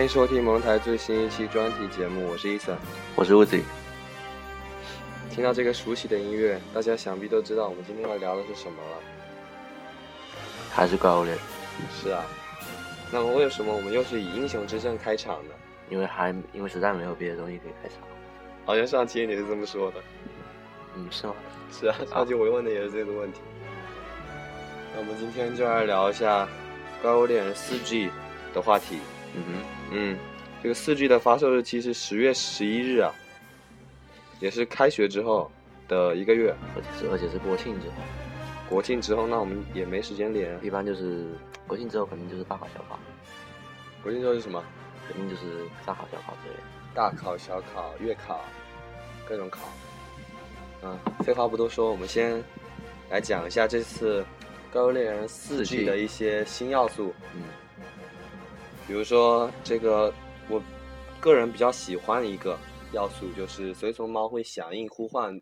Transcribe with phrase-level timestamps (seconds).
[0.00, 2.74] 欢迎收听蒙台最新一期专题节目，我是伊森。
[3.14, 3.60] 我是 Uzi，
[5.30, 8.96] 听到这个熟悉的音乐，大家想必都知道我们今天要聊的是什么了。
[10.70, 11.40] 还是怪物猎人，
[11.92, 12.24] 是啊，
[13.12, 15.52] 那么为什么我们又是以英雄之证开场呢？
[15.90, 17.98] 因为还因为实在没有别的东西可以开场。
[18.64, 19.96] 好像上期你是这么说的。
[20.94, 21.34] 嗯，是吗？
[21.70, 23.42] 是啊，上期我问的也是这个问题。
[24.94, 26.44] 那我们今天就来聊一下
[27.02, 28.06] 《怪物猎人四 G》
[28.54, 28.98] 的话题。
[29.34, 30.18] 嗯哼，嗯，
[30.62, 33.14] 这个四 G 的发售日期是十月十一日啊，
[34.40, 35.50] 也是开学之后
[35.88, 37.94] 的一个月，而且是而且是国庆之后，
[38.68, 40.58] 国庆之后，那我们也没时间连。
[40.64, 41.26] 一般就是
[41.66, 42.98] 国庆之后肯定就是大考小考，
[44.02, 44.62] 国庆之后是什么？
[45.08, 46.62] 肯定就是大考小考之类的。
[46.94, 48.44] 大考、小考、月考，
[49.28, 49.60] 各种考。
[50.82, 52.42] 嗯，废话不多说，我们先
[53.10, 54.22] 来讲一下这次
[54.72, 57.12] 《怪物猎人四 G》4G 的一些新要素。
[57.34, 57.42] 嗯，
[58.90, 60.12] 比如说，这个
[60.48, 60.60] 我
[61.20, 62.58] 个人比较喜欢的一个
[62.90, 65.32] 要素，就是随从猫会响应呼唤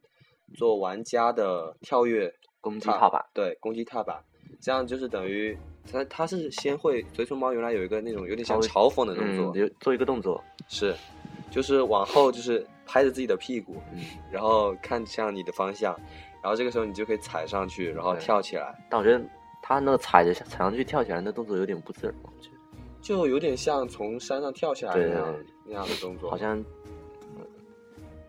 [0.54, 4.22] 做玩家的跳跃攻击踏板，对，攻击踏板，
[4.60, 5.56] 这样就是等于
[5.90, 10.94] 它它是先会随从猫原来有一个那种有点像嘲讽的动作，做一个动作，是，
[11.50, 15.98] 就是往后就是拍着自己的屁股，嗯，然后看向你的方向，
[16.42, 19.24] 然后这个时候你就可以踩上去，然后跳起来，但我觉得
[19.62, 22.57] 他那个踩着踩上去跳起来那动作有点不自然，我觉得
[23.08, 26.62] 就有点像从山上跳下来那样那样的动作，好像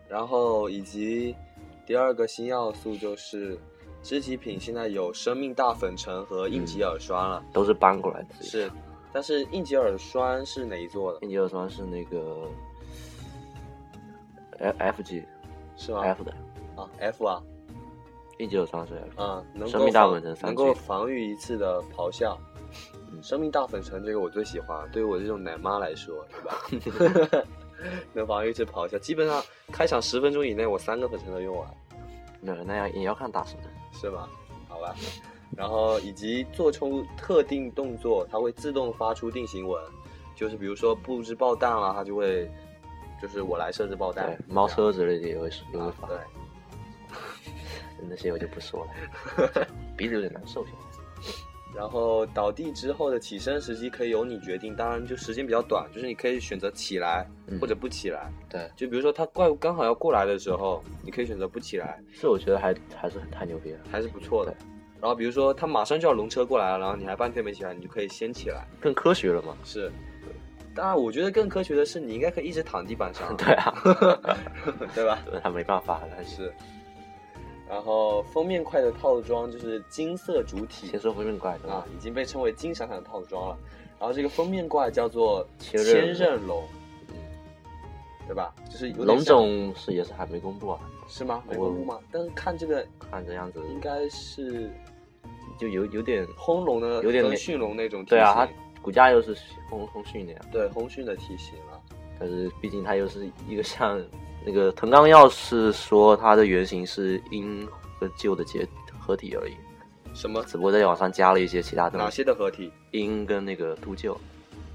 [0.08, 1.36] 然后以及
[1.84, 3.58] 第二个新要素就是
[4.02, 8.28] 肢体品现在有生命大粉尘和应急耳栓了，都是搬过来的。
[8.40, 8.72] 是，
[9.12, 11.18] 但是应急耳栓是哪一座的？
[11.20, 12.48] 应急耳栓是那个
[14.60, 15.22] F F G
[15.76, 16.32] 是吗？F 的，
[16.74, 17.42] 啊，F 啊，
[18.38, 22.34] 应急耳栓是 F，啊，能够生命大粉尘能够防御一次的咆哮。
[23.12, 27.44] 嗯生命大粉尘这个我最喜欢，对于我这种奶妈来说，对吧？
[28.12, 31.66] 能防御值跑一下，基本上开场十分钟以内，我三个粉尘都用完。
[32.40, 33.62] 那那样也要看大师的。
[33.92, 34.28] 是吗？
[34.68, 34.94] 好吧。
[35.56, 39.82] 然后以及做出特定动作，它会自动发出定型纹，
[40.36, 42.48] 就是比如说布置爆弹了，它就会，
[43.20, 44.38] 就是我来设置爆弹对，。
[44.46, 46.18] 猫车之类的也会也会啊发，对，
[48.08, 49.66] 那些我就不说了，
[49.96, 51.32] 鼻子有点难受现在。
[51.74, 58.30] 然后倒地之后的起身时机可以由你决定，当然就时间比较短，就是你可以选择起来嗯或者不起来。
[58.48, 64.54] 对，就比如说他怪物刚好要过来的时候，你可以选择不起来，是我觉得还还是很太牛逼了，还是不错的。
[65.00, 68.66] 然后比如说他马上就要龙车过来了，然后你还半天没起来，你就可以先起来。
[68.80, 69.56] 更科学了嘛？
[69.64, 69.90] 是，
[70.74, 73.74] 当然我觉得更科学的是，你应该可以一直躺地板上， 对啊，
[74.94, 75.18] 对吧？
[75.30, 76.52] 对他没办法，但是是。
[77.70, 83.56] 然后封面块的套装就是金色主体先说封面怪对啊？，已经被称为金闪闪的套装了。
[83.96, 86.64] 然后这个封面怪叫做千千仞仞龙，
[88.26, 88.52] 对吧？
[88.68, 91.44] 就是有龙像种是也是还没公布啊，是吗？
[91.48, 92.00] 没公布吗？
[92.10, 94.68] 但是看这个看这样子应该是
[95.56, 98.48] 就有有点轰龙的有点那跟驯龙那种对啊，它
[98.82, 99.36] 骨架又是
[99.68, 101.80] 轰轰训的呀，对轰迅的体型了。
[102.18, 104.02] 但是毕竟它又是一个像
[104.44, 107.66] 那个藤冈耀是说它的原型是鹰
[107.98, 108.66] 和旧的结
[108.98, 109.54] 合体而已，
[110.14, 110.42] 什么？
[110.44, 112.72] 只不过在网上加了一些其他东哪，些的合体？
[112.92, 114.12] 鹰跟那个秃鹫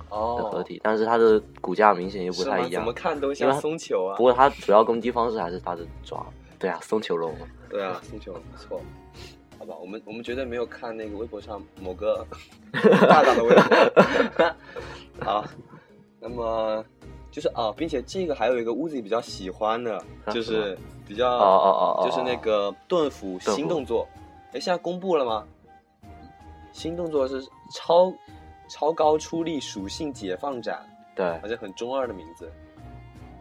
[0.09, 2.93] 哦的哦，合体，但是它的骨架明显又不太一样怎么。
[2.93, 4.23] 看都像松球啊不。
[4.23, 6.25] 过它主要攻击方式还是它的爪，
[6.59, 7.35] 对啊，松球龙。
[7.69, 8.79] 对啊，松球不错。
[9.57, 12.25] 好吧，我们我们绝对没有看那个微博上某个
[12.71, 14.55] 大大的微博。
[15.25, 15.45] 好，
[16.19, 16.85] 那么
[17.35, 24.07] 就是啊，并且这个还有一个屋子里比较喜欢的，啊就是比较哦哦哦哦，就是那个盾斧新动作。
[24.53, 25.45] 哎，现在公布了吗？
[26.71, 28.13] 新动作是超
[28.69, 32.49] 超高出力属性解放斩，对，而且很中二的名字，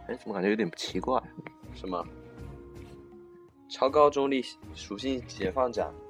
[0.07, 1.17] 哎，怎么感觉有点奇怪？
[1.73, 2.05] 什么？
[3.69, 4.43] 超高中力
[4.73, 6.04] 属性解放斩，嗯，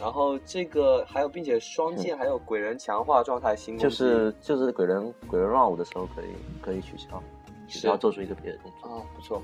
[0.00, 6.26] 然后这个还有，并且双剑还有鬼人强化状态新攻击就是就是鬼人鬼人乱舞的时候可以
[6.62, 7.22] 可以取消，
[7.68, 8.88] 取是消做出一个别的动作。
[8.88, 9.42] 啊，不错。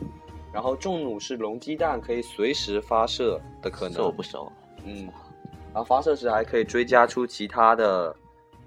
[0.53, 4.51] 然后重弩是龙鸡蛋，可以随时发射的可能这我，不熟。
[4.85, 5.05] 嗯，
[5.73, 8.17] 然后发射时还可以追加出其他的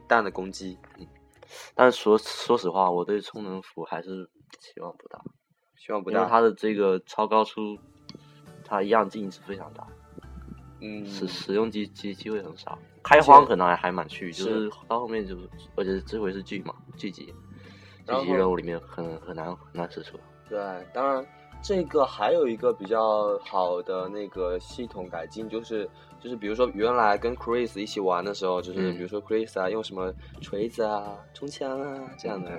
[0.07, 1.07] 弹的攻击，嗯
[1.73, 5.19] 但是说说实话，我对充能斧还是期望不大，
[5.75, 6.19] 希望不大。
[6.19, 7.75] 因为它的这个超高出，
[8.63, 9.87] 它一样劲是非常大，
[10.81, 12.77] 嗯，使使用机机机会很少。
[13.01, 17.33] 开荒可能还还蛮去，就是是到后面就是，而且这回是剧嘛，剧集，
[18.05, 20.17] 剧集任务里面很很难很难使出。
[20.49, 20.59] 对，
[20.93, 21.25] 当然
[21.61, 25.89] 这个还有一个比较好的那个系统改进，就是
[26.19, 32.51] 就是比如说原来跟 Chris 一起玩的时候，就是嗯比如说 Chris 啊用什么锤子啊、冲枪啊这样的，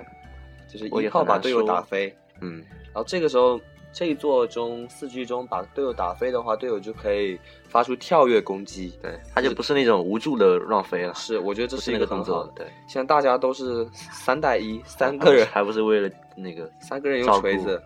[0.67, 2.15] 就是一炮把队友打飞。
[2.41, 3.59] 嗯，然后这个时候
[3.93, 8.97] 这一座中四 G 中把队友打飞的话，队友就可以发出跳跃攻击。
[9.01, 12.63] 对，他就不是那种无助的乱飞了，是，我觉得这是一个动作，很好的。
[12.63, 17.81] 对，现在大家都是三带一， 三个人，还不是为了那个三个人用锤子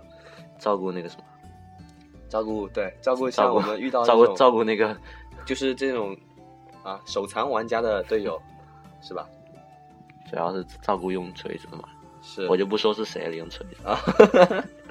[0.60, 1.24] 照顾那个什么，
[2.30, 4.96] 照顾，对，照顾照顾像我们遇到照顾照顾那个，
[5.46, 6.16] 就是这种
[6.84, 8.40] 啊手残玩家的队友，
[9.02, 9.28] 是吧？
[10.30, 11.84] 主要是照顾用锤子的嘛，
[12.22, 13.88] 是，我就不说是谁了，用锤子。
[13.88, 14.00] 啊，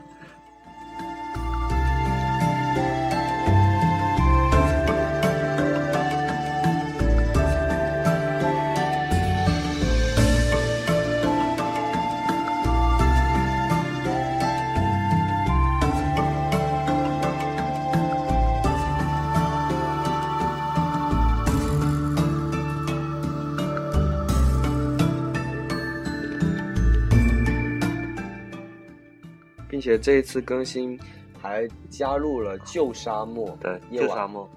[29.84, 30.98] 且这一次更新
[31.42, 34.48] 还加入了旧沙漠，对，旧沙漠，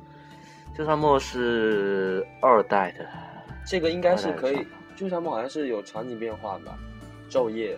[0.74, 3.06] 旧沙漠是二代的，
[3.66, 4.66] 这个应该是可以
[4.96, 6.80] 旧沙漠好像是有场景变化吧？
[7.30, 7.78] 昼夜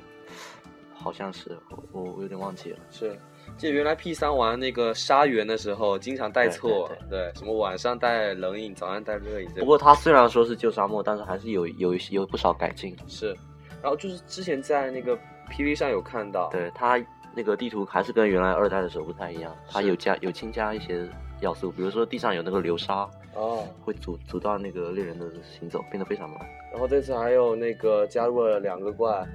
[0.93, 2.77] 好像是我我我有点忘记了。
[2.91, 3.17] 是，
[3.57, 12.95] 记得原来 P 三玩那个沙园的时候，经常带对错，对对，什么晚上带冷饮，早上带热饮，不过它虽然说是旧沙漠，但是还是有有有不少改进。
[13.07, 13.35] 是，
[13.81, 15.17] 然后就是之前在那个
[15.49, 17.03] PV 上有看到，对它
[17.39, 21.07] 那个地图还是跟原来二代的时候不太一样，它有加有新加一些
[21.39, 26.37] 要素，比如说地上有那个流沙，哦，会阻阻断那个猎人的行走，变得非常慢。
[26.69, 29.25] 然后这次还有那个加入了两个怪，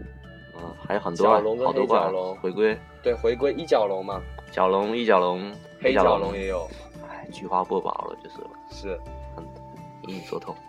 [0.55, 4.21] 嗯，还有很多啊角龙跟好多怪黑角龙回归，对，回归一角龙嘛，
[4.53, 6.69] 角龙、一角龙、黑角角龙也有，
[7.09, 9.01] 哎，菊花不保了，就是了是。
[9.35, 9.43] 很
[10.03, 10.55] 隐隐作痛。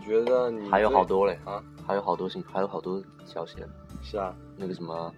[0.00, 1.62] 觉得你还有好多嘞啊？
[1.86, 3.56] 还有好多新，还有好多消息。
[4.02, 5.12] 是啊，那个什么，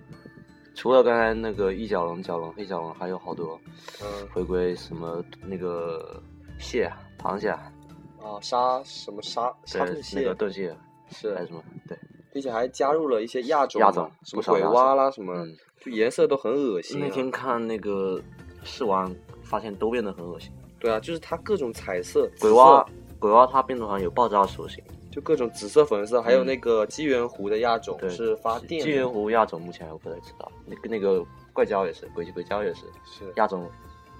[0.74, 3.58] 除了刚才那个一角龙、角龙、黑角龙，还有好多
[4.02, 6.20] 嗯回归什么那个
[6.58, 7.72] 蟹啊、螃蟹啊，
[8.20, 10.74] 啊，沙什么沙沙对兔，蟹那个盾蟹
[11.10, 11.62] 是还有什么？
[11.86, 11.96] 对，
[12.32, 17.06] 并且还加入了一些亚种，亚种什么鬼蛙啦，什么，嗯，就颜色都很恶心、啊。
[17.06, 18.20] 那天看那个
[18.64, 20.50] 试玩，发现都变得很恶心。
[20.80, 22.84] 对啊，就是它各种彩色，鬼蛙
[23.22, 33.32] 鬼蛙它变种好像有爆炸属性，就各种紫色、粉色，还有嗯那个机缘湖的亚种对，是发电的，纪元湖亚种目前还不太知道，那个那个怪胶也是，鬼鬼胶也是，是。
[33.36, 33.70] 亚种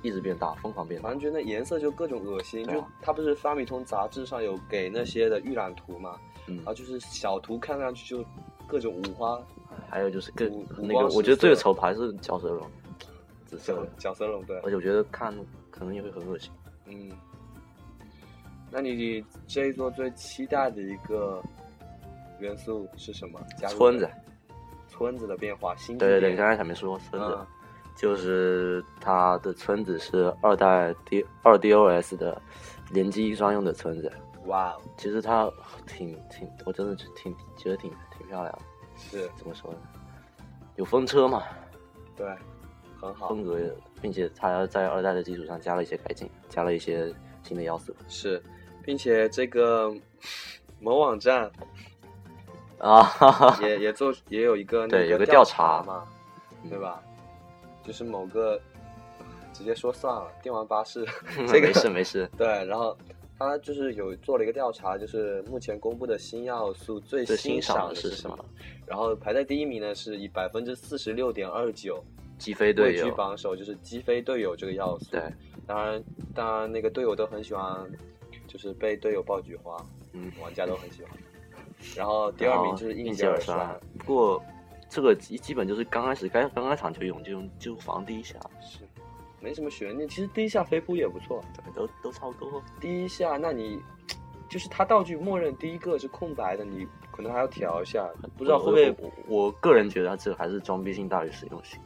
[0.03, 1.09] 一直变大，疯狂变大。
[1.09, 1.19] 反。
[1.19, 6.59] 正觉得那颜色就各种恶心，就它不是发米通杂志上有给那些的预览图嘛，嗯。
[6.59, 8.25] 然后就是小图看上去就
[8.69, 9.37] 各种五花
[9.89, 10.49] 还有就是更
[10.79, 12.71] 那个，我觉得最丑牌是角蛇龙，
[13.47, 15.35] 紫色角的，角色龙对，而且我觉得看
[15.71, 16.53] 可能也会很恶心。
[16.87, 17.11] 嗯，
[18.73, 21.43] 那你这一座最期待的一个
[22.41, 23.39] 元素是什么？
[23.59, 24.11] 加入村子，
[24.89, 27.47] 村子的变化，新对对对，刚才前面说村子，嗯
[27.95, 32.41] 就是它的村子是二代 D 二 DOS 的
[32.91, 34.11] 联机专用的村子。
[34.47, 35.53] 哇哦，其实它
[35.87, 38.61] 挺挺，我真的是挺觉得挺挺漂亮的。
[38.97, 39.79] 是怎么说呢？
[40.77, 41.43] 有风车嘛，
[42.17, 42.27] 对，
[42.99, 43.61] 很好，风格，
[44.01, 48.43] 并且它在二代的基础上加了一些改进，加了一些新的要素是，
[48.85, 49.93] 并且这个
[50.81, 51.51] 某网站
[52.79, 53.03] 啊。
[53.03, 56.07] 哈哈也 也做也有一个那对有个调调查嘛，
[56.65, 57.03] 嗯对吧？
[57.85, 58.61] 就是某个
[59.53, 61.05] 直接说算了，电玩巴士
[61.49, 62.97] 这个没事没事， 对，然后
[63.39, 68.39] 他就是有做了一个调查，就是目前公布的新要素最最欣欣赏的是什么？
[68.87, 72.03] 然后排在第一名呢，是以百分之四十六点二九
[72.39, 75.11] 击飞位居队友，榜首，就是击飞队友这个要素。
[75.11, 75.23] 对，
[75.67, 76.03] 当然
[76.35, 77.91] 当然那个队友都很喜欢，
[78.53, 79.75] 就是被队友爆菊花，
[80.13, 81.13] 嗯，玩家都很喜欢。
[81.97, 84.43] 然后第二名就是应应耳耳栓，不过
[84.91, 88.81] 这个基基本就是刚开始刚刚开场就用就用就防第一下，是
[89.41, 90.07] 没什么悬念。
[90.07, 92.63] 其实第一下飞扑也不错，对，都都差不多。
[92.79, 93.81] 第一下那你
[94.51, 98.07] 就是它道具默认第一个是空白的，你可能还要调一下，
[98.37, 98.91] 不知道会不会？
[98.91, 101.81] 我我我个人觉得它这个还是装逼性大于实用性。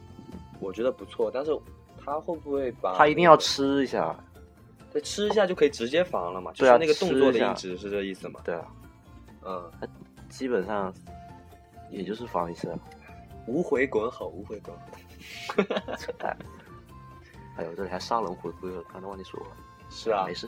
[0.59, 1.57] 我觉得不错，但是
[2.03, 2.93] 它会不会把？
[2.97, 4.15] 它一定要吃一下，
[4.97, 6.51] 对，吃一下就可以直接防了嘛？
[6.53, 8.39] 就对啊是那个动作的一下的音质是这意思吗？
[8.43, 8.65] 对啊，
[9.45, 9.71] 嗯，
[10.29, 10.93] 基本上
[11.91, 12.79] 也就是防一次啊，
[13.45, 15.63] 无回滚好，无回滚吼。
[15.97, 16.35] 扯淡。
[17.55, 19.47] 还有这里还沙龙回归了，刚才忘记说了，
[19.89, 20.47] 是啊没，事。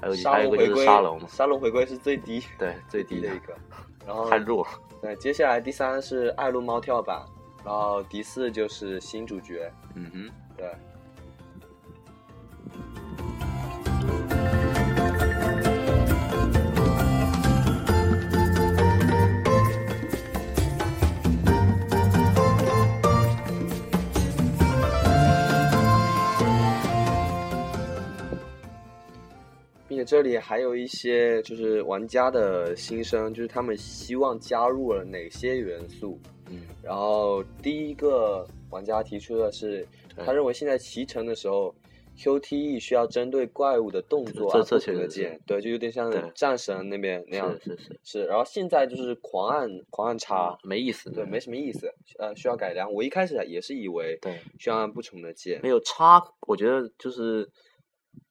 [0.00, 3.56] 还有沙还有一个就是龙回归，沙龙，沙龙回归是最低 对，最低的低的一个。
[4.06, 4.70] 然后太弱了。
[5.00, 7.24] 对，接下来第三是爱撸猫跳板，
[7.64, 10.72] 然后第四就是新主角，嗯哼，对。
[29.98, 36.20] 且这里还有一些就是玩家的心声，就是他们希望加入了哪些元素。
[36.48, 39.84] 嗯，然后第一个玩家提出的是，
[40.24, 41.74] 他认为现在骑乘的时候
[42.16, 47.52] ，QTE 需要针对怪物的动作不同的键，对，就有点像战神那边那样。
[47.60, 51.10] 是是是，是，然后现在就是狂按狂按叉，没意思。
[51.10, 52.92] 对，没什么意思，呃，需要改良。
[52.92, 57.50] 我一开始也是以为对，需要按不同的键没，有叉，我觉得就是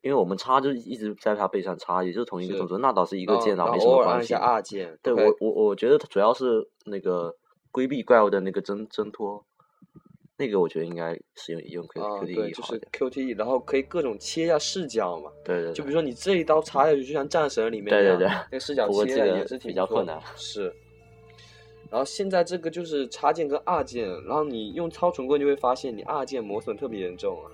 [0.01, 4.33] 因为我们插就是一直在他背上插，也就是同一个动作，那倒是一一个键，然后没什么关系。
[4.33, 4.97] R 键。
[5.01, 7.35] 对我我我觉得主要是那个
[7.71, 9.43] 规避怪物的那个挣挣脱，
[10.37, 12.79] 那个我觉得应该使用用 Q 啊，Q 对，D 就是。
[12.91, 15.31] QTE，然后可以各种切一下视角嘛。
[15.43, 20.73] 对对，对就比如说你这一刀插下去，就像战神里面那样对对对那个视角切的也是挺不错的较困难是。
[21.89, 27.47] 然后现在这个就是插键跟二键，然后你用超重棍就会发现你二键磨损特别严重啊，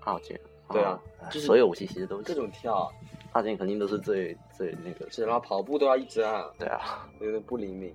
[0.00, 0.40] 二键。
[0.72, 2.90] 对啊就是所有武器其实都各是种跳，
[3.32, 5.10] 二键肯定都是最最那个。
[5.10, 7.94] 是，然后跑步都要一直按，对啊，有点不灵敏。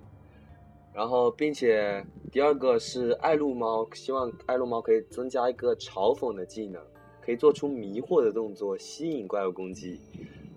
[0.92, 2.02] 然后，并且
[2.32, 6.82] 第二个是爱撸猫，希望爱撸猫可以增加一个嘲讽的技能，
[7.20, 10.00] 可以做出迷惑的动作，吸引怪物攻击。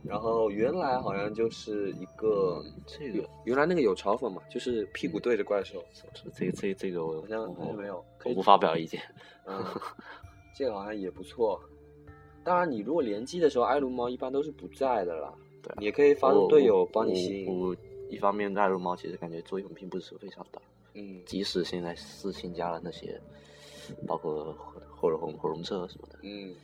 [0.01, 5.83] 然后原来好像就是一个，嗯这个原来那个有嘲讽嘛，就是屁股对着怪兽，
[6.33, 9.01] 这个这个这个我好像好像没有，我不发表意见。
[9.45, 9.61] 嗯，
[10.55, 11.59] 这个好像也不错。
[12.43, 15.33] 当然，你如果联机的时候，爱撸猫一般都是不在的啦。
[15.61, 17.77] 对也可以发动队友帮你吸引。
[18.09, 20.59] 一方面爱撸猫其实感觉作用并不是非常大，
[20.95, 23.19] 嗯即使现在四星加了那些，
[24.07, 26.55] 包括火火龙火龙车什么的，嗯。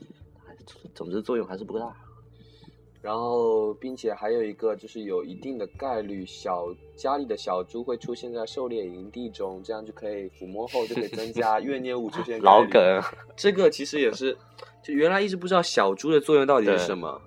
[0.45, 0.55] 还
[0.93, 1.93] 总之作用还是不大。
[3.01, 6.65] 然后，并且还有一个就是有一定的概率，小
[6.95, 12.81] 家里的小猪会出现在狩猎营地中，这样就可以抚摸后就可以增加 怨念物出现老梗，
[13.35, 14.35] 这个其实也是，
[14.85, 17.19] 就原来一直不知道小猪的作用到底是什么。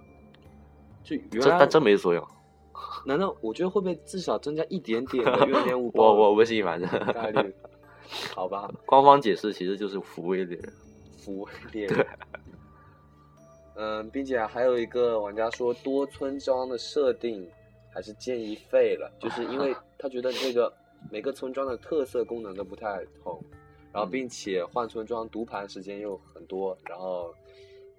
[1.02, 2.24] 就原来这但真没作用。
[3.04, 7.52] 难道我觉得会不会至少增加一点点的怨念物我我不信，反正概率？
[8.32, 10.72] 好吧， 官方解释其实就是抚慰猎人。
[11.16, 12.06] 服猎人。
[13.74, 17.48] 嗯，并且还有一个玩家说，多村庄的设定
[17.92, 20.72] 还是建议废了，就是因为他觉得这个
[21.10, 23.42] 每个村庄的特色功能都不太同，
[23.92, 27.32] 然后并且换村庄读盘时间又很多，然后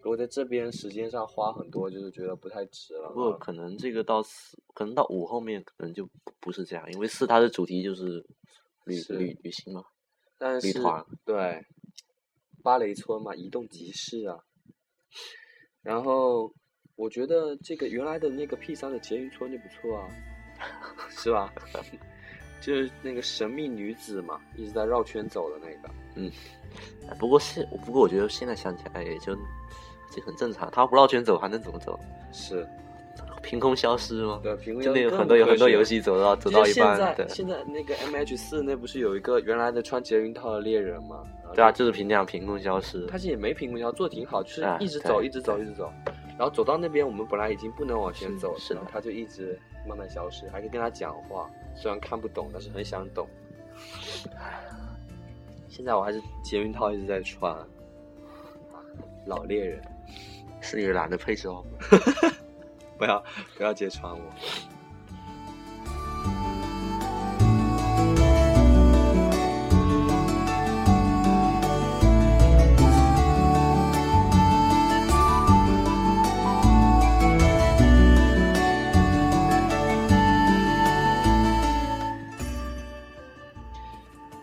[0.01, 3.09] 如果在这边时间上花很多，就是觉得不太值了。
[3.09, 8.25] 不过可能这个到四，可能到五后面可能就不不是这样，因为四它的主题就是
[8.85, 9.83] 旅是旅旅行嘛。
[10.37, 11.65] 但是旅团对，
[12.63, 14.39] 芭蕾村嘛，移动集市啊。
[15.81, 16.53] 然后
[16.95, 20.07] 我觉得这个原来的那个 P 三的捷运村就不错啊，
[21.11, 21.53] 是吧？
[22.61, 25.89] 就是那个神秘女子嘛，一直在绕圈走的那个。
[26.15, 26.31] 嗯
[27.17, 29.35] 不过现不过我觉得现在想起来也就
[30.11, 31.99] 就很正常，他不绕圈走还能怎么走？
[32.31, 32.67] 是，
[33.41, 34.39] 凭空消失吗？
[34.41, 41.23] 对，评就论更那个很多有很多游戏走到走到一半，现在现在那个 M H 四那不是有一个原来的穿捷运套的猎人吗？
[41.53, 43.05] 对啊，就是凭这样凭空消失。
[43.07, 45.91] 他其实也没凭空消失做的挺好，就是哎一直走，一直走，一直走，
[46.37, 53.27] 然后走到那边，我们本来已经不能往前走了，他就一直慢慢消失，还可以跟他讲话，虽然看不懂，但是很想懂。
[55.67, 57.65] 现在我还是捷运套一直在穿，啊
[59.25, 59.81] 老猎人，
[60.61, 61.63] 是你懒得配装。
[62.97, 63.23] 不要
[63.57, 64.19] 不要揭穿我。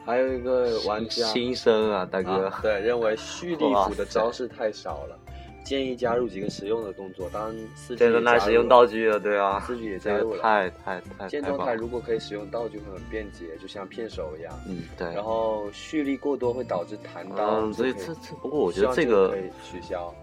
[0.06, 2.46] 还有一个玩家，新生啊，大哥。
[2.46, 5.18] 啊，对，认为蓄力斧的招式太少了。
[5.66, 10.37] 建议加入几个实用的动作，当然四也加那使用道具了，对啊，四 G 也加入了。
[10.37, 11.75] 个太太太建状态太。
[11.75, 14.54] 如果可以使用道具，会很便捷，就像片手一样。
[14.68, 15.12] 嗯，对。
[15.12, 20.14] 然后蓄力过多会导致弹刀，嗯，所以这这不过我觉得这个可以取消。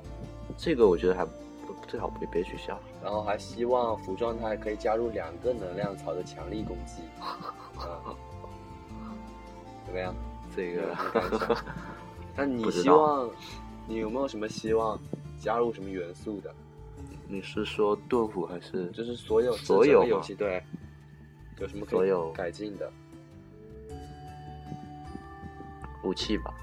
[0.57, 2.79] 这个我觉得还不最好别别取消。
[3.03, 7.01] 然后还希望服状态可以加入两个能量槽的强力攻击。
[7.83, 8.15] 嗯，
[9.85, 10.15] 怎么样？
[10.55, 10.95] 这个？
[12.35, 13.29] 那你希望，
[13.87, 14.99] 你有没有什么希望
[15.43, 16.49] 加入什么元素的？
[17.27, 20.63] 你是说盾斧还是就是所有所有游戏对，
[21.59, 22.89] 有什么可以所有改进的？
[26.05, 26.53] 武器吧？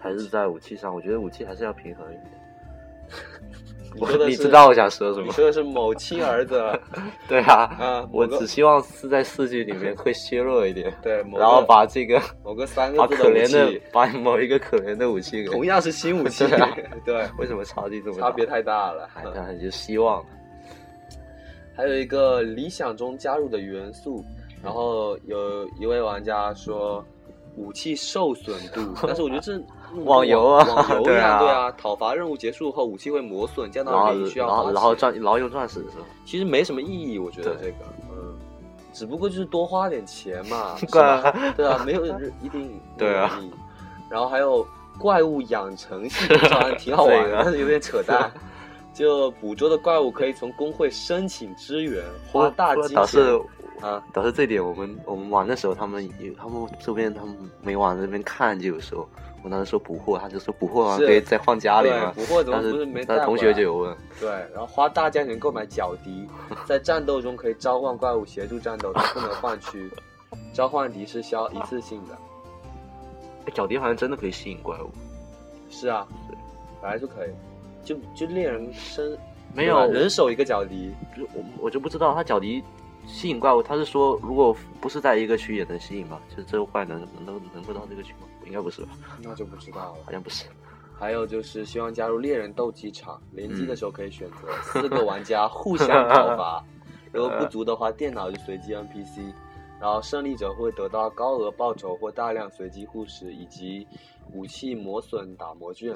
[0.00, 0.92] 还是在武器上？
[0.92, 2.28] 我觉得武器还是要平衡一点。
[3.98, 5.26] 我你你说的是知道我想说什么？
[5.26, 6.62] 你说的是某亲儿子
[7.28, 16.44] 对啊，啊，我只希望是在四季里面会削弱一点，对，某然后把这个某个三个字武可怜的器，把某一个可怜的武器给同样是新武 器
[17.04, 18.28] 对为什么差距这么大？
[18.28, 19.08] 差别太大了。
[19.14, 20.24] 哎，那就希望
[21.76, 24.24] 还有一个理想中加入的元素，
[24.62, 27.04] 然后有一位玩家说
[27.56, 29.58] 武器受损度，但是我觉得这
[30.04, 36.06] 网游啊网游一对啊样，对啊，讨伐任务结束后武器会磨损，这样然后的话你需要然后然后钻然后用钻石是吧？
[36.24, 38.34] 其实没什么意义，我觉得这个，嗯，
[38.92, 40.76] 只不过就是多花点钱嘛？
[41.56, 42.06] 对啊，没有
[42.42, 43.40] 一定 对啊。
[44.10, 44.66] 然后还有
[44.98, 48.30] 怪物养成系统，好像挺好玩的，但是有点扯淡。
[48.94, 53.40] 就捕捉的怪物可以从工会申请支援，花大金钱
[53.80, 59.08] 啊，导致这点，我们我们玩的时候，他们有他们这边他们没往这边看，就有时候
[59.44, 62.12] 我当时说捕获，他就说捕获完是可以再放家里对嘛。
[62.14, 66.28] 捕获怎么但不是没同学就有问，对，然后花大价钱购买角笛，
[66.64, 69.90] 在战斗中可以召唤怪物协助战斗，但不能换区。
[70.52, 72.14] 召唤笛是消一次性的。
[73.46, 74.90] 哎角笛好像真的可以吸引怪物。
[75.68, 76.06] 是啊，
[76.80, 77.30] 本来就可以，
[77.84, 79.18] 就就猎人身
[79.52, 80.94] 没有人手一个角笛，
[81.34, 82.62] 我我就不知道他角笛
[83.06, 86.20] 吸引怪物，他是说如果不是在一个区也能吸引吗？
[86.30, 88.26] 就是这个怪能能能够到这个区吗？
[88.46, 88.88] 应该不是吧？
[89.22, 90.04] 那就不知道了。
[90.04, 90.46] 好像不是。
[90.98, 96.64] 还有就是希望加入猎人斗鸡场，联机的时候可以选择嗯 四个玩家互相讨伐，
[97.12, 99.32] 如果不足的话，电脑就随机 NPC，
[99.80, 103.84] 然后胜利者会得到高额报酬或大量随机护石以及
[104.32, 105.92] 武器磨损打磨券。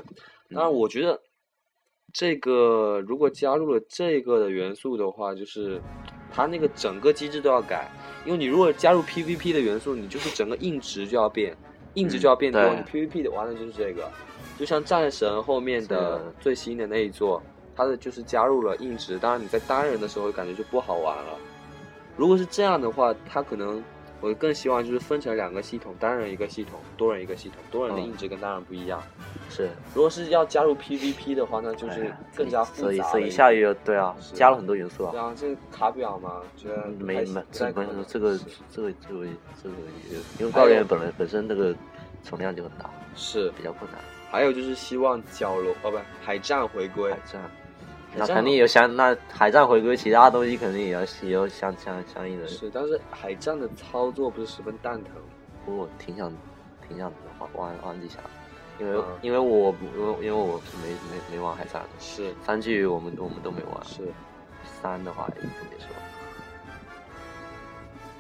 [0.51, 1.21] 当然，我觉得
[2.19, 5.79] 这个如果加入了这个的元素的话，就是
[6.33, 7.91] 它那个整个机制都要改，
[8.25, 11.55] 因为你如果加入 PVP 的元素，你就是整个硬值就要变，
[11.93, 14.11] 硬值就要变多，嗯你 PVP 的玩的就是这个。
[14.59, 17.43] 就像战神后面的最新的那一座，
[17.77, 21.39] 它的就是加入了硬值，当然你在单人的时候感觉就不好玩了。
[22.17, 23.85] 如果是这样的话，它可能
[24.21, 27.59] 我更希望就是分成两个系统，单人一个系统，多人一个系统。
[27.71, 29.03] 多人的嗯硬值跟单人不一样。
[29.51, 35.21] 是，如果是要加入 PVP 的话，那就是更加复杂所以了所以一下又对啊，加了很多元素啊对。
[35.21, 38.39] 啊，这个卡表嘛，觉得没没这不太可能是这个
[38.71, 39.27] 这个这个
[39.63, 39.75] 这个
[40.11, 41.75] 也，因为教练本来本身那个
[42.23, 43.51] 存量就很大，是。
[43.51, 44.01] 比较困难。
[44.31, 47.51] 还有就是希望角龙哦不海战回归海，战，海战
[48.15, 52.47] 那肯定有相那海战回归，其他东西肯定也要也要相相相应的。
[52.47, 55.13] 是，但是海战的操作不是十分蛋疼。
[55.65, 56.33] 不过我挺想
[56.89, 58.19] 挺想玩玩玩几下，
[58.79, 64.13] 因为、嗯因为我因为因为我是没没没玩海战的，是三 G 我们我们都没玩，是，
[64.81, 65.89] 三的话也更别说。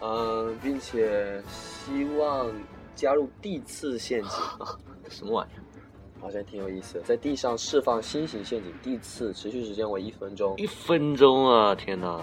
[0.03, 2.51] 嗯，并且希望
[2.95, 4.31] 加入地刺陷阱，
[5.09, 5.63] 什么玩意儿？
[6.27, 10.57] 好像挺有意思的，在地上释放新型陷阱地刺，持续时间为一分钟。
[10.57, 11.73] 一分钟啊！
[11.73, 12.21] 天哪！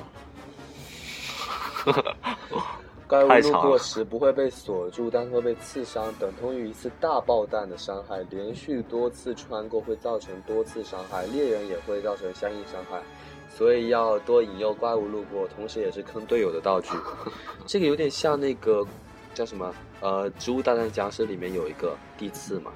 [3.08, 8.20] 怪物路过时不会被锁住，但会被刺伤，等同于一次大爆弹的伤害。
[8.30, 13.02] 连续多次穿过会造成多次伤害，猎人也会造成相应伤害，
[13.50, 16.90] 所以要多引诱怪物路过，同时也是坑队友的道具。
[17.66, 18.86] 这个有点像那个
[19.34, 19.74] 叫什么？
[20.02, 22.74] 呃，《植物大战僵尸》里面有一个地刺嘛，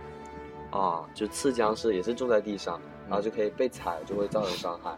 [0.77, 4.95] 啊，就刺僵尸也是种在地上，然后就可以被踩，就会造成伤害。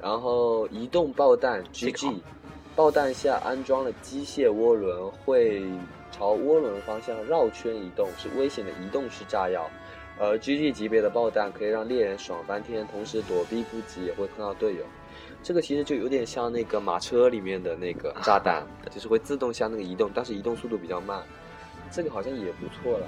[0.00, 2.20] 然后移动爆弹这个 GG，
[2.74, 5.62] 爆弹下安装了机械涡轮，会
[6.10, 9.68] 朝涡轮方向绕圈移动，是危险的移动式炸药。
[10.18, 14.84] 而 GG 级别的爆弹可以让猎人爽翻天，同时躲避不及也会碰到队友。
[15.42, 21.22] 这个其实就有点像那个马车里面的那个炸弹， 就是会自动向那个移动，但是移动速度比较慢。
[21.90, 23.06] 这个好像也不错了，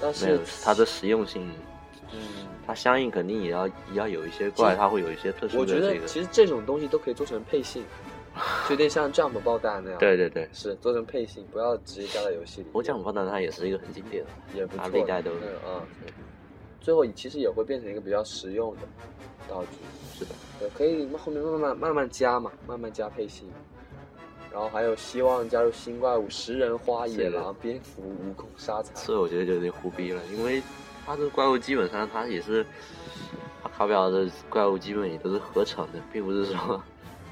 [0.00, 1.50] 但是它的实用性，
[2.12, 6.00] 嗯，它相应肯定也要也要有一些怪，它会有一些特殊我觉的这个。
[6.00, 7.84] 得其实这种东西都可以做成配信，
[8.68, 9.98] 就有点像 Jump 爆弹那样。
[10.00, 12.68] 对对对，是做成配信，不要直接加在游戏里。
[12.72, 15.82] 我讲爆弹它也是一个很经典的，也不错，它历代都嗯嗯。
[16.80, 18.82] 最后其实也会变成一个比较实用的
[19.48, 19.68] 道具。
[20.18, 20.30] 是的，
[20.60, 23.48] 对，可以后面慢慢慢慢加嘛，慢慢加配信。
[24.56, 28.94] 然后还有希望加入新怪物食人花、野狼、蝙蝠、蜈蚣、沙蚕。
[29.06, 30.62] 这我觉得就有点胡逼了，因为
[31.04, 32.64] 它的怪物基本上它也是，
[33.62, 36.82] 它卡表的怪物基本也都是合成的，并不是说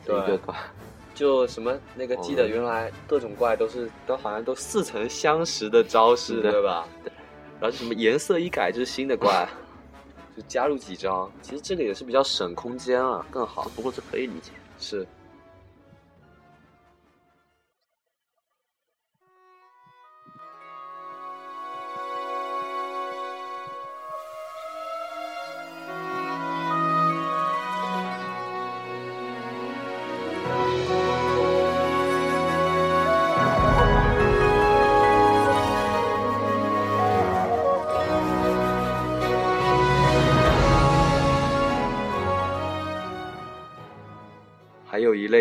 [0.04, 0.54] 一个怪。
[1.14, 6.86] 就什么那个记得原来各种怪都是都好像都似曾相识的招式，对吧？
[7.02, 7.10] 对。
[7.58, 9.48] 然后什么颜色一改就是新的怪，
[10.36, 11.32] 就加入几张。
[11.40, 13.66] 其实这个也是比较省空间啊，更好。
[13.74, 15.06] 不过这可以理解，是。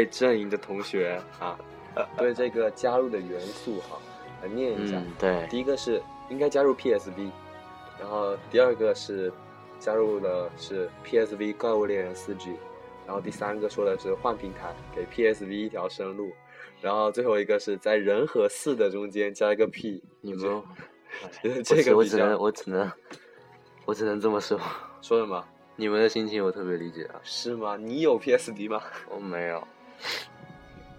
[0.06, 1.58] 阵营的同学啊，
[2.18, 3.98] 对这个加入的元素哈，
[4.42, 5.02] 来念一下。
[5.20, 7.30] 对，第一个是应该加入 PSV，
[8.00, 9.32] 然后第二个是
[9.80, 12.56] 加入的是 PSV 怪物猎人 4G，
[13.06, 16.32] 然后第三个说的是换平台给 PSV 一条生路，
[16.82, 20.02] 然后最后一个是在人和四的中间加一个 P。
[20.22, 20.64] 你们
[21.64, 22.92] 这个我只能我只能
[23.86, 24.60] 我只能这么说，
[25.02, 25.44] 说什么？
[25.76, 27.76] 你们的心情我特别理解啊，是吗？
[27.78, 28.82] 你有 PSD 吗？
[29.10, 29.68] 我没有。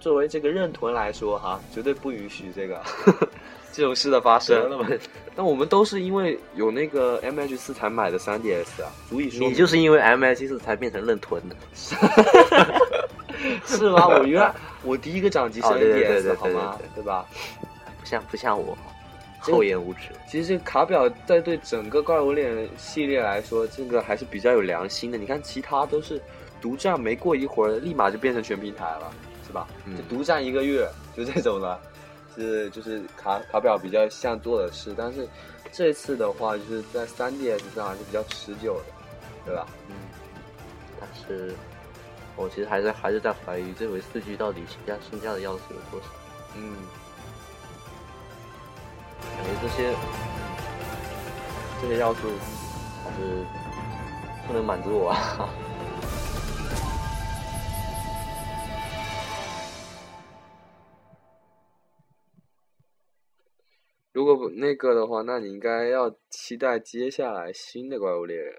[0.01, 2.81] 作为这个认屯来说，哈，绝对不允许这个
[3.73, 4.69] 这种事的发生。
[5.35, 11.57] 那 我们都是因为有那个 MH 四才买的三 D S 啊，足以说你就是因为 MH 四才变成认屯的，
[13.67, 14.07] 是吗？
[14.09, 16.79] 我原来我第一个掌机是 NDS，好吗？
[16.95, 17.27] 对吧？
[18.01, 18.77] 不像不像我。
[19.41, 20.09] 厚颜无耻。
[20.27, 25.19] 其实这个卡表在对整个怪物猎人系列来说，这个还是比较有良心的。
[25.19, 26.19] 你看，其他都是
[26.64, 29.12] 独占，没过一会儿立马就变成全平台了，
[29.46, 29.68] 是吧？
[29.94, 31.79] 就独占一个月，就这种的，
[32.35, 34.94] 是就是卡卡表比较像做的事。
[34.96, 35.29] 但是
[35.70, 38.87] 这次的话，就是在 3DS 上还是比较持久的，
[39.44, 39.66] 对吧？
[39.88, 39.94] 嗯。
[40.98, 41.55] 但是
[42.35, 46.07] 我其实还是还是在怀疑，这回四 G 到底新加新加的要素有多少？
[46.57, 46.77] 嗯。
[49.20, 49.94] 感觉这些
[51.83, 52.20] 这些要素
[53.05, 53.44] 还是
[54.46, 55.50] 不能满足我啊！
[64.14, 68.55] 如果不那个的话，那你应该要期待接下来新的怪物猎人。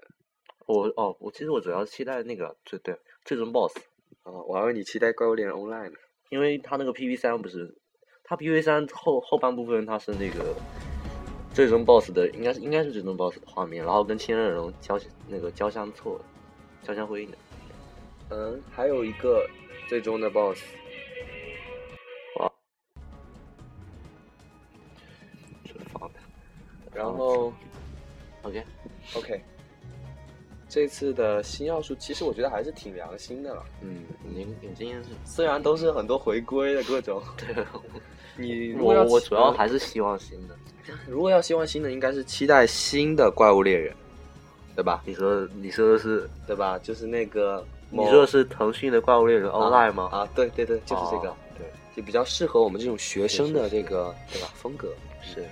[0.66, 3.78] 我哦，我其实我主要期待那个最对最终 BOSS
[4.22, 5.96] 啊，我还以为你期待怪物猎人 Online 呢，
[6.28, 7.74] 因为他那个 PV 三不是。
[8.28, 10.52] 他 P V 三后后半部分，他是那个
[11.54, 16.20] 最终 BOSS 的，应该是应该是最终 BOSS 的画面，然后跟千人龙交那个交相错，
[16.82, 17.38] 交相辉映的。
[18.30, 19.48] 嗯，还有一个
[19.88, 20.60] 最终的 BOSS。
[30.76, 33.64] 这次的新要素，其实我觉得还是挺良心的了。
[33.80, 37.22] 嗯，您眼睛是虽然都是很多回归的各种。
[37.38, 37.64] 对。
[38.36, 40.54] 你我我主要还是希望新的。
[41.08, 43.96] 如果要希望新的，应该是期待新的怪物猎人，
[44.74, 45.02] 对吧？
[45.06, 46.78] 你说你说的是对吧？
[46.80, 50.10] 就是那个你说的是腾讯的怪物猎人 Online 吗？
[50.12, 55.42] 啊，对对对，就是这个，对，就比较适合我们这种学生的这个对吧风格是。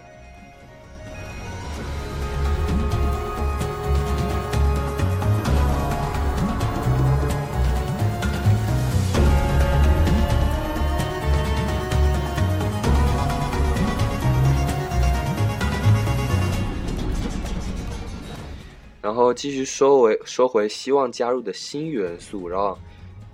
[19.04, 22.78] 然后继续说回说回希望加入的新元素，然后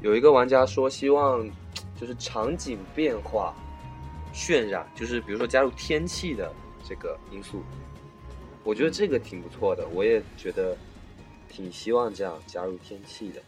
[0.00, 1.48] 有一个玩家说希望
[1.94, 3.54] 就是场景变化
[4.35, 6.52] 渲染，就是比如说加入天气的
[6.83, 7.62] 这个因素，
[8.64, 10.76] 我觉得这个挺不错的，我也觉得
[11.48, 13.40] 挺希望这样加入天气的。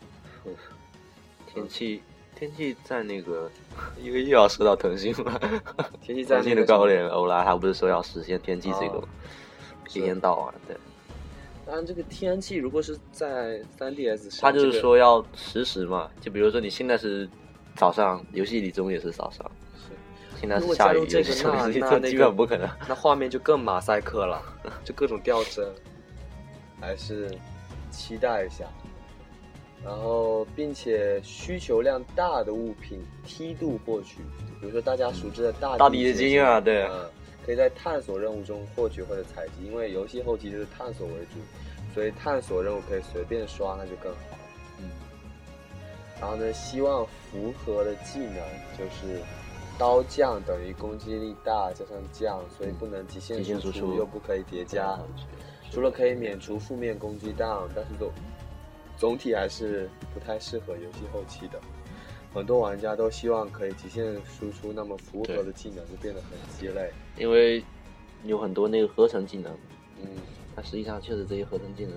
[1.44, 2.00] 天气
[2.36, 3.50] 天气在那个，
[4.00, 5.40] 因为又要说到腾讯了，
[6.00, 9.08] 天气 在那个高联欧拉，他不是说要实现天气这个吗？
[9.88, 10.78] 一天到晚的。
[11.64, 16.10] 当然，这个天气如果是在 3DS 上，他就是说要实时嘛。
[16.20, 17.28] 就比如说你现在是
[17.76, 19.48] 早上，游戏里中也是早上。
[19.76, 19.92] 是。
[20.40, 21.66] 现在是下雨，这个那
[21.98, 22.68] 那基本不可能。
[22.88, 24.42] 那画面就更马赛克了，
[24.84, 25.64] 就各种掉帧，
[26.80, 27.30] 还是
[27.90, 28.64] 期待一下。
[29.84, 34.18] 然后，并且需求量大的物品梯度获取，
[34.60, 36.88] 比如说大家熟知的大大地精啊，对。
[37.44, 41.40] 可以在探索任务中获取或者采集，因为游戏后期就是探索为主。
[41.94, 44.38] 所以探索任务可以随便刷，那就更好。
[44.78, 44.90] 嗯，
[46.20, 48.36] 然后呢，希望符合的技能
[48.78, 49.20] 就是
[49.78, 54.92] 刀降等于攻击力大加上降，所以不能极限输输出又不可以叠加。
[54.92, 55.24] 嗯
[55.70, 58.12] 除了可以免除负面攻击档，但是总
[58.98, 61.58] 总体还是不太适合游戏后期的。
[62.34, 66.90] 很多玩家都希望可以极限输出，那么符合的技能就变得很鸡肋。
[67.18, 67.62] 因为
[68.24, 69.52] 有很多那个合成技能，
[70.00, 70.06] 嗯。
[70.54, 71.94] 但实际上确实这些合成技能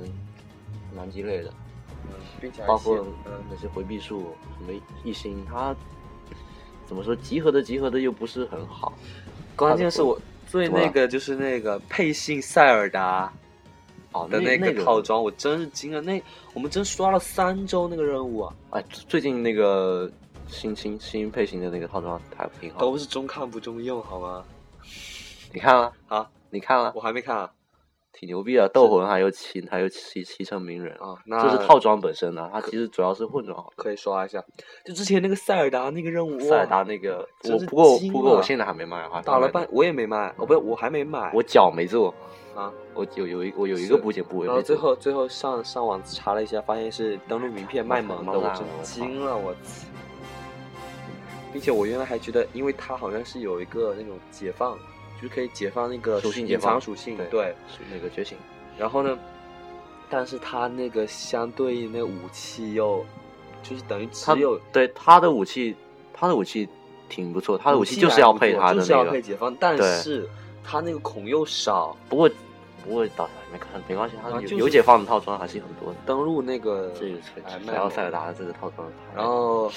[0.95, 1.53] 蛮鸡肋的，
[2.05, 3.05] 嗯，并且还包括
[3.49, 5.75] 那些回避术、什么一星，它
[6.85, 8.93] 怎么说集合的集合的又不是很好，
[9.57, 10.17] 关键是我
[10.47, 13.29] 最那个就是那个配信塞尔达
[14.13, 15.99] 哦的那个套装，我真是惊了。
[15.99, 20.09] 那我们真刷了三周那个任务啊，哎，最近那个
[20.47, 24.43] 新新新配型的那个套装还挺好，都是中看不中用，好吗？
[25.53, 25.93] 你看了？
[26.07, 26.91] 啊，你看了？
[26.95, 27.51] 我还没看啊。
[28.17, 33.73] 挺牛逼的，斗魂还有骑还有骑骑乘鸣人啊，那这是套装本身的，它其实主要是混装好。
[33.75, 34.41] 可以刷一下，
[34.85, 42.13] 就之前那个塞尔达那个任务，塞尔达那个，我不过不过我现在还没买，还打了半，我也没卖，哦不是，我还没买，我脚没做
[42.55, 49.89] 啊，我有有一我有一个部件部位没做，然后最后最后上上网查了一下，发现是登录名片卖萌的，我真惊了，我操！
[51.55, 54.77] 并且我原来还觉得，因为它好像是有一个那种解放，
[55.15, 58.37] 就是可以解放那个属性隐藏属性，对，是那个觉醒。
[58.77, 59.17] 然后呢，
[60.09, 63.05] 但是它那个相对应那武器又
[63.63, 65.73] 就是等于只有对他的武器，
[66.13, 66.67] 他的武器
[67.07, 70.27] 挺不错，他的武器就是要配他的就是要配解放，但是
[70.61, 71.95] 他那个孔又少。
[72.09, 72.29] 不过
[72.83, 75.99] 不过倒没看没关系，他有、啊就是、有解放的套装还是很多的。
[76.05, 77.17] 登录那个这个
[77.65, 79.71] 还要塞尔达的这个套装，然后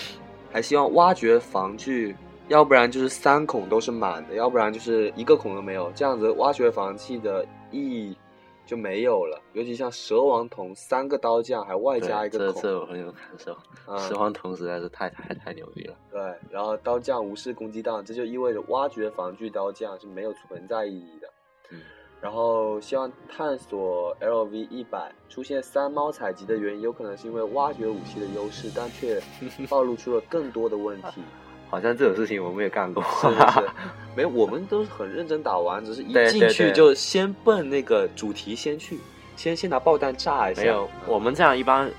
[0.50, 2.16] 还希望挖掘防具。
[2.48, 8.16] 要不然就是三孔都是满的，要不然就是一个孔都没有，这样子挖掘防器的意义
[8.64, 9.38] 就没有了。
[9.52, 13.54] 尤其像蛇王铜三个刀匠，还外加一个孔，这这我很有感受。
[13.86, 15.94] 嗯、蛇王铜实在是太太太牛逼了。
[16.10, 21.28] 对，然后刀匠无视攻击档，这就意味着挖掘防具刀匠是没有存在意义的。
[21.70, 21.82] 嗯。
[22.20, 29.20] 然后希望探索 LV 一百出现三猫采集的原因，有可能是因为挖掘武器的优势，但却
[29.70, 31.22] 暴露出了更多的问题。
[31.70, 33.68] 好像这种事情我们也干过，是是是，
[34.16, 38.98] 没有，我们都是很认真打完，只是一进去就先奔那个主题先去，
[39.36, 40.62] 先先拿爆弹炸一下。
[40.62, 41.90] 没有，我们这样一般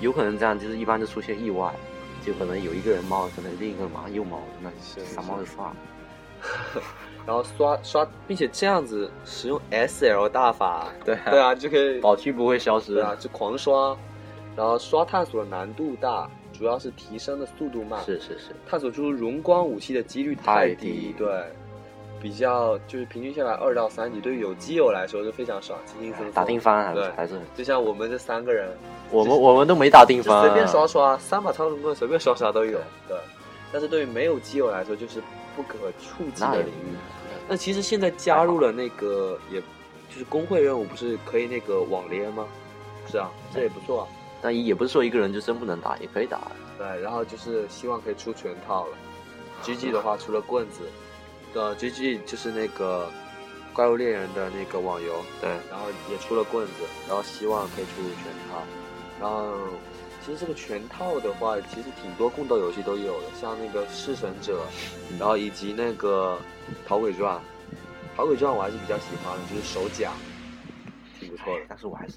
[0.00, 1.70] 有可能这样，就是一般就出现意外，
[2.24, 5.76] 就可能有一个人猫，可能另一个人马上又猫，那三猫就算了。
[7.26, 13.96] 然后刷刷，并且这样子使用 S L 大法，对对啊，就可以宝区不会消失，对啊，就狂刷，
[14.56, 16.28] 然后刷探索的难度大。
[16.50, 21.28] 主要是提升的速度慢，是是是，探索出荣光武器的几率太低，对，
[22.20, 26.32] 比较就是平均下来二到三级，对于有基友来说是非常爽，轻轻松松。
[26.32, 27.08] 打定方还对。
[27.10, 28.68] 还是，就像我们这三个人，
[29.12, 33.16] 我们我们都没打定番，随便刷刷三把长龙棍，随便刷刷都有，对。
[33.70, 35.22] 但是对于没有基友来说，就是
[35.58, 36.96] 不可触及的领域。
[37.48, 39.60] 那其实现在加入了那个，也
[40.08, 42.46] 就是工会任务，不是可以那个网联吗？
[43.10, 44.08] 是啊，这也不错啊。
[44.40, 46.52] 但也不是说一个人就真不能打，也可以打。
[46.78, 48.96] 对，然后就是希望可以出全套了。
[49.64, 50.82] GG 的话，除了棍子，
[51.54, 53.10] 呃，GG 就是那个
[53.72, 56.72] 怪物猎人的那个网游，对，然后也出了棍子，
[57.08, 58.62] 然后希望可以出全套。
[59.20, 59.56] 然后
[60.28, 64.60] 其实这个全套的话，其实挺多宫斗游戏都有的，像那个弑神者，
[65.18, 66.38] 然后以及那个
[66.86, 67.40] 逃鬼传。
[68.14, 70.12] 逃鬼传我还是比较喜欢的，就是手甲，
[71.18, 71.64] 挺不错的。
[71.66, 72.16] 但是我还是。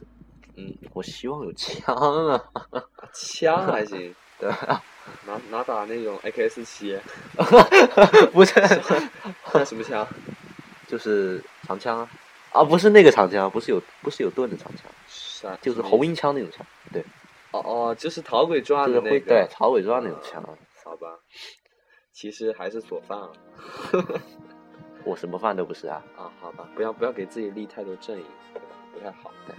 [0.58, 2.43] 嗯，我希望有枪啊，
[3.15, 4.50] 枪还行， 对，
[5.26, 7.00] 拿 拿把那种 AK 四七，
[8.34, 8.54] 不是，
[9.54, 10.06] 那什么枪？
[10.86, 12.10] 就是长枪啊，
[12.52, 17.02] 啊，不是那个长枪，不是有不是有盾的长枪，是啊，就是红缨枪那种枪，对，
[17.52, 20.42] 哦哦，就是逃鬼传的那个，对，逃鬼传那种枪，
[20.84, 21.20] 好吧，
[22.12, 23.32] 其实还是锁饭了，
[25.04, 28.68] 我什么饭都不是啊，啊，好吧，不要不要给自己立太多阵营，对吧？
[28.94, 29.56] 不太好，对。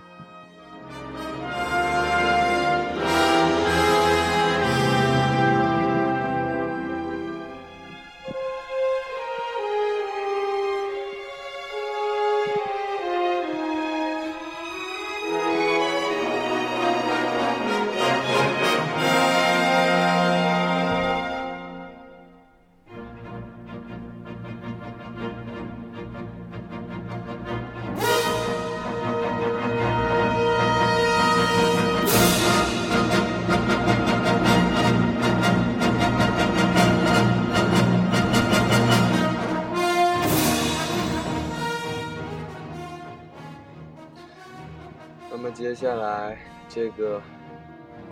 [46.74, 47.20] 这个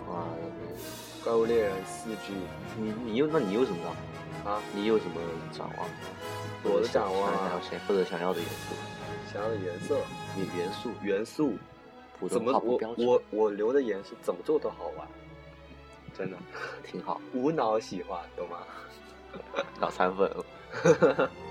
[0.07, 0.23] 哇，
[1.23, 2.33] 《怪物猎人四 G
[2.77, 3.87] 你你又那你有什么展
[4.45, 4.53] 望？
[4.53, 5.19] 啊，你有什么
[5.51, 5.89] 展望？
[6.63, 8.75] 我的展望啊想要想或者想要的元素，
[9.33, 9.97] 想要的颜色、
[10.35, 11.57] 你元素，元素，
[12.19, 15.07] 普通怎么我话不标准，我我留的颜是怎么做都好玩，
[16.15, 16.37] 真的
[16.83, 18.57] 挺好，无脑喜欢，懂吗？
[19.81, 20.31] 脑残粉。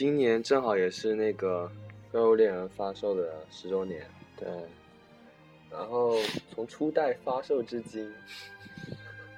[0.00, 1.70] 今年正好也是那个
[2.10, 4.02] 《怪物猎人》发售的十周年，
[4.34, 4.48] 对，
[5.70, 6.16] 然后
[6.54, 8.10] 从初代发售至今，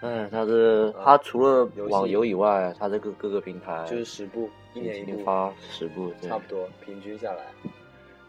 [0.03, 7.45] 嗯，它是啊它除了网游以外，它这个各个平台就是十部，一年一部，发十部，差不多平均下来。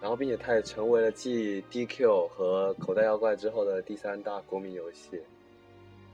[0.02, 5.22] 然后，并且它也成为了继 DQ 和口袋妖怪之后的第三大国民游戏。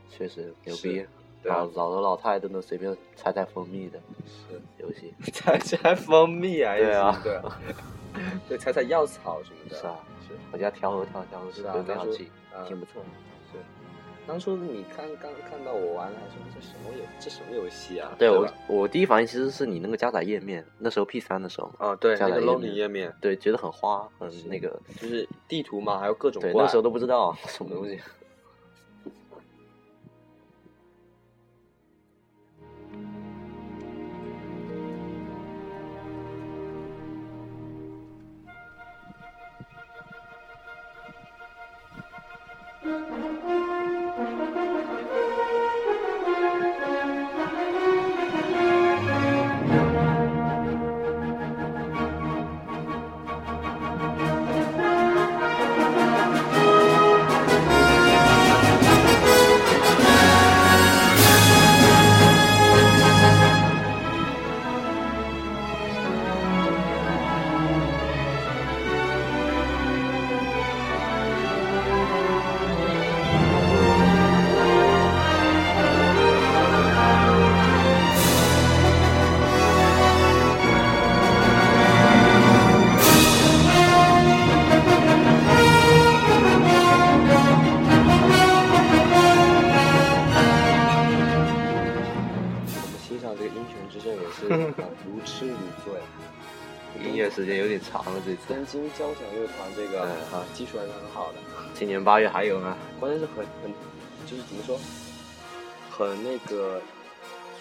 [0.10, 1.06] 确实牛是逼。
[1.44, 7.60] 老老头老太都能随便采采蜂蜜的是，游戏， 采采蜂蜜啊，对啊对啊，
[8.50, 9.76] 对，采采药草什么的。
[9.76, 9.96] 是啊，
[10.28, 13.02] 是我家调和调和，是啊有没当初好气，啊挺不错。
[13.52, 13.60] 是。
[14.28, 18.12] 当初你看刚看到我玩，还说这什么游这什么游戏啊？
[18.20, 26.64] 对我我第一反应其实是你那个加载页面，那时候 P 三的时候嘛，啊，对，那个加载页 loading 面页面，对，觉得很花，很是那个，就是地图嘛，还有各种对，怪。
[26.64, 28.00] 那时候都不知道什么东西。
[101.80, 103.72] 今年八月还有呢，关键是很很
[104.28, 104.78] 就是怎么说，
[105.90, 106.82] 很那个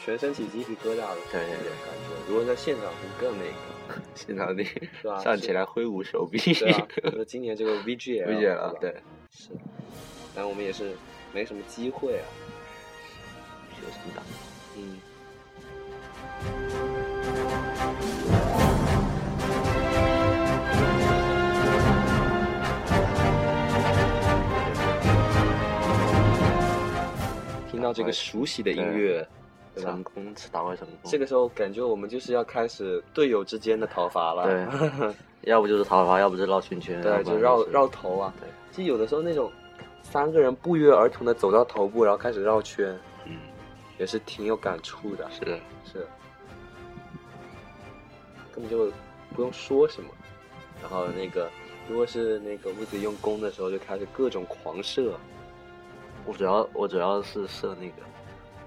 [0.04, 2.10] 全身起鸡皮疙瘩的对对对感觉。
[2.28, 3.44] 如果在现场听更那
[3.94, 5.22] 个， 现场你是吧？
[5.22, 8.92] 站起来挥舞手臂，对啊， 就是今年这个 VGL 理解了，吧对，
[9.30, 9.50] 是，
[10.34, 10.96] 但我们也是
[11.32, 12.26] 没什么机会啊。
[13.80, 14.22] 有什么的？
[14.76, 14.98] 嗯。
[27.78, 29.24] 听到这个熟悉的音乐，
[29.76, 30.02] 成？
[30.02, 30.96] 功，打怪成功。
[31.04, 34.42] 这个时候感觉我们就是要开始队友之间的讨伐了。
[34.44, 35.14] 对，
[35.48, 38.34] 要不就是讨伐，要不就是绕圈圈，对，就绕绕头啊。
[38.40, 39.48] 对，其实有的时候那种
[40.02, 43.36] 三个人不约而同的走到头部，然后开始绕圈，嗯，
[43.96, 45.30] 也是挺有感触的。
[45.30, 46.04] 是的，是，
[48.52, 48.92] 根本就
[49.36, 50.10] 不用说什么。
[50.82, 51.48] 然后那个，
[51.88, 55.14] 如果是那个屋子用弓的时候，就开始各种狂射，
[56.28, 57.94] 我主要我主要是射那个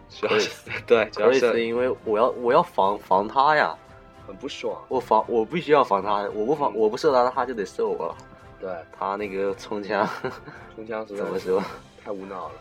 [0.10, 0.50] 主要是
[0.88, 3.78] 对，主要是是因为我要我要防防他呀，
[4.26, 4.76] 很不爽。
[4.88, 8.18] 我防我必须要防他，我不防嗯我不射他，他就得射我了。
[8.60, 10.10] 对，他那个冲枪
[10.76, 11.64] 冲枪是怎么说？
[12.04, 12.56] 太无脑了，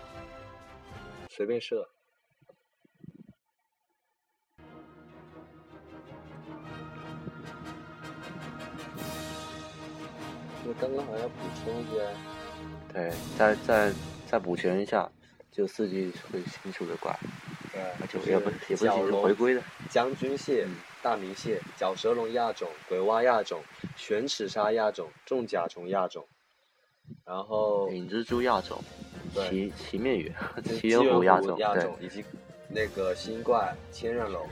[1.31, 1.89] 随便射。
[10.63, 11.35] 我刚刚好像要补
[11.65, 12.07] 充一些，
[12.93, 13.93] 对，再再
[14.31, 15.11] 再补全一下，
[15.51, 17.19] 就四季会新出的怪，
[17.73, 20.65] 对，就是也不也不是新出角龙回归的，将军蟹、
[21.03, 23.61] 大明蟹、角蛇龙亚种、鬼蛙亚种、
[23.97, 26.25] 玄齿鲨亚种、重甲虫亚种，
[27.25, 28.81] 然后影蜘蛛亚种，
[29.35, 32.25] 对奇奇面鱼，奇缘湖湖亚种，对亚种，以及
[32.69, 34.49] 那个新怪千仞龙，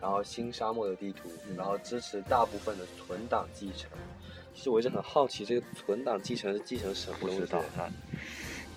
[0.00, 3.88] 然后新沙漠的地图，嗯然后支持大部分的存档继承。
[4.52, 7.62] 其实我一直很好奇，这个存档继承是继承什么东西不知道？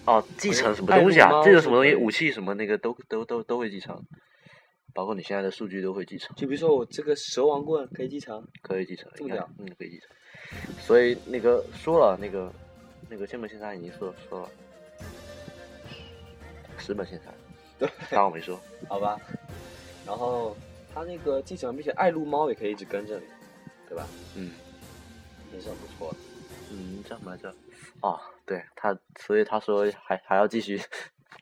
[0.06, 0.12] 它。
[0.14, 1.36] 哦，继承什么东西啊撸？
[1.38, 1.96] 猫这个什么东西？
[1.96, 4.02] 武器什么那个都都都都会继承，
[4.94, 10.10] 包括你现在的数据都会继承，就比如说我这个蛇王棍可以继承，可以继承，这么屌嗯，可以继承。
[10.80, 12.54] 所以那个说了，那个
[13.10, 14.50] 那个千本仙山已经说说了，
[16.78, 17.34] 十本仙山，
[17.80, 18.60] 对，当我没说。
[18.90, 19.20] 好吧？
[20.06, 20.56] 然后
[20.94, 23.26] 他那个继承，并且爱撸猫也可以一直跟着你，
[23.88, 24.06] 对吧？
[24.36, 24.52] 嗯
[25.54, 26.18] 也是很不错的。
[26.72, 27.54] 嗯，叫什么来着？
[28.04, 30.82] 哦，对他，所以他说还还要继续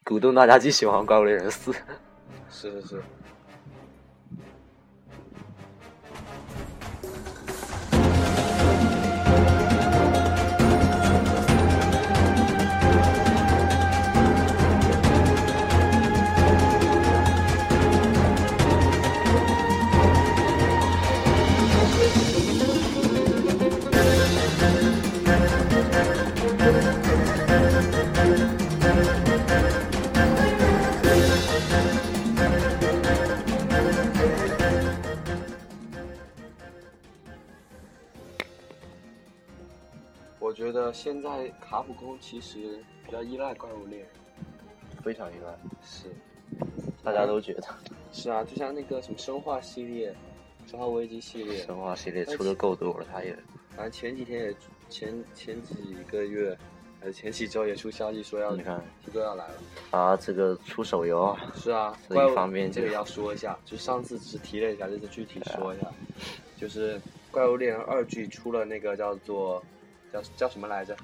[0.04, 1.72] 鼓动大家继续玩《怪物猎人四》。
[2.52, 3.04] 是是是。
[40.62, 44.08] 觉得现在卡普空其实比较依赖怪物猎人，
[45.04, 46.06] 非常依赖，是
[47.04, 47.64] 大家都觉得
[48.14, 50.14] 是啊，就像那个什么生化系列、
[50.68, 53.36] 生化危机系列，生化系列出的够多了，他也
[53.76, 54.56] 反正前几天也
[54.88, 56.56] 前前几个月
[57.00, 59.54] 还是前几周也出消息说要你看 T 哥要来了。
[59.90, 65.92] 啊，这个出手游啊，是啊，这怪物一方面就这个要说一下，就上次只是提了一下，这次具体说一下，
[66.56, 67.00] 就是
[67.32, 69.64] 《怪物猎人二 G》出了那个叫做
[70.12, 70.96] 叫叫什么来着？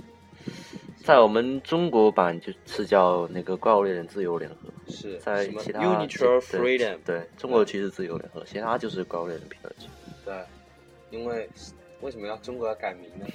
[1.04, 6.98] 在我们中国版就是叫那个怪物猎人自由联合，是在什么其他 Uniture 对 Freedom？
[7.06, 9.88] 对中国其实自由联合，其他就是怪物猎人 P 二 G。
[10.26, 10.36] 对，
[11.10, 11.50] 因为
[12.02, 13.26] 为什么要中国要改名呢？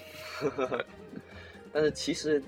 [1.72, 2.42] 但是其实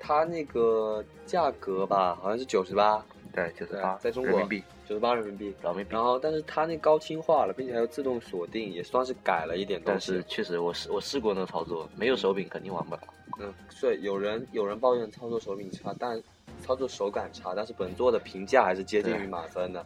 [0.00, 5.54] 它那个价格吧，好像是九十八，对，九十八，在中国人民币，九十八人民币。
[5.90, 6.02] 然。
[6.02, 10.18] 后，但是它那高清化了，并且还有自动锁定，也算是改了一点东西但。
[10.18, 13.00] 是确实，我试我试过那个操作，没有手柄肯定玩不了。
[13.40, 16.22] 嗯，所以有人有人抱怨操作手柄差，但
[16.62, 19.84] 操作手感差，但是本作的评价还是接近于满分的。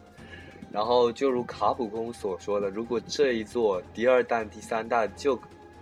[0.71, 5.37] 然后就如卡普空所说的，如果这一座第二弹、第三弹就，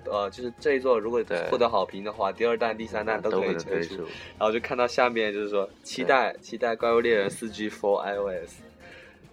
[0.06, 3.54] 呃，就是这一座如果获得好评的话，第二弹、第三弹都可以。
[3.54, 3.98] 推出。
[4.40, 8.50] 然后就看到下面就是说期待期待《怪物猎人四 G for iOS》，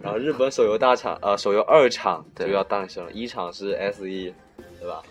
[0.01, 4.33] 然后日本手游大厂 呃手游二厂就对要诞生了，一厂是 S 一，
[4.79, 5.03] 对吧？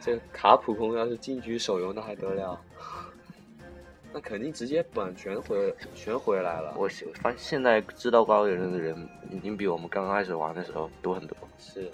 [0.00, 2.60] 这个卡普空要是进军手游那还得了？
[4.12, 6.74] 那肯定直接本全回全回来了。
[6.76, 6.88] 我
[7.20, 11.36] 发现现在知道怪物猎人的人已经比我们刚开始玩的时候多很多。
[11.58, 11.90] 是，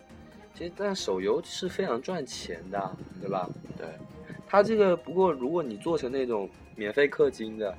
[0.55, 3.49] 其实但手游是非常赚钱的，对吧？
[3.77, 3.87] 对，
[4.47, 7.77] 它这个不过如果你做成那种免费氪金的，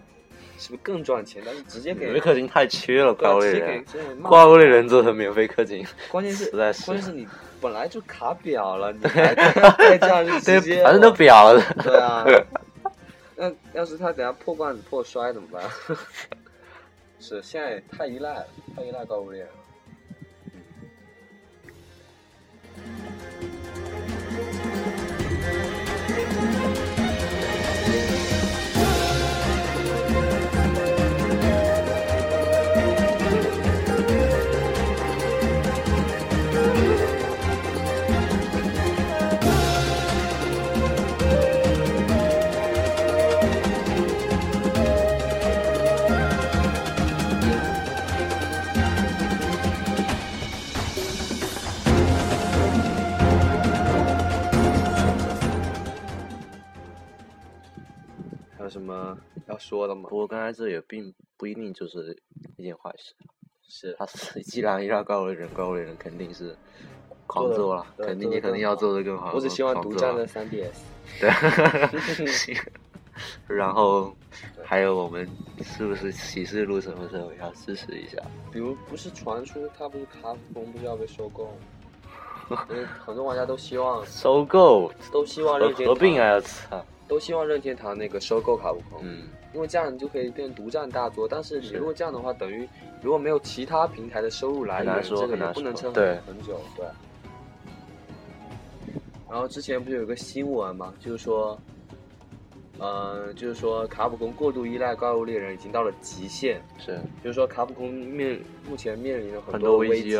[0.57, 1.41] 是不是更赚钱？
[1.45, 3.85] 但是直接给免费氪金太缺了，怪物猎人。
[4.21, 7.27] 怪物猎人做成免费氪金，关键是实在是关键是你
[7.61, 9.33] 本来就卡表了，你还
[9.77, 11.61] 再这样就直接， 反正都表了。
[11.83, 12.25] 对啊。
[13.35, 15.63] 那要是他等下破罐子破摔怎么办？
[17.19, 19.64] 是现在太依赖了，太依赖怪物猎人了。
[58.85, 59.17] 么
[59.47, 60.17] 要说的吗不？
[60.17, 62.15] 过刚才这也并不一定就是
[62.57, 63.13] 一件坏事。
[63.67, 66.55] 是他是既然遇到怪物猎人，怪物猎人肯定是
[67.25, 69.33] 狂做了，肯定你肯定要做的更好。
[69.33, 70.75] 我只希望独占的三 DS。
[71.19, 72.55] 对， 行
[73.47, 74.15] 然后
[74.63, 75.27] 还有我们
[75.63, 78.17] 是不是启示录什么时候要支持一下？
[78.51, 81.45] 比如不是传出他不是卡普空不是要被收购
[82.49, 82.65] 吗？
[82.69, 86.39] 因为很多玩家都希望收购都希望合任天合并堂啊！
[86.41, 91.27] 操，都希望任天堂那个收购卡普空，嗯，因为这样你就可以变独占大作。
[91.27, 92.67] 但是你如果这样的话，等于
[93.01, 96.59] 如果没有其他平台的收入来源，这个也很难不能撑说对很久。
[96.75, 96.85] 对。
[99.29, 101.59] 然后之前不是有个新闻嘛，就是说，
[102.77, 108.39] 呃，就是说卡普空过度依赖怪物猎人已经到了极限，是就是说卡普空面
[108.69, 110.11] 目前面临了很多多危机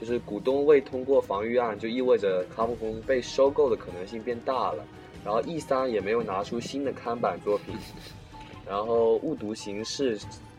[0.00, 4.84] 就是股东未通过防御案，就意味着卡普空被收购的可能性变大了。
[5.24, 7.74] 然后 E 三也没有拿出新的看板作品，
[8.68, 10.18] 然后误读形式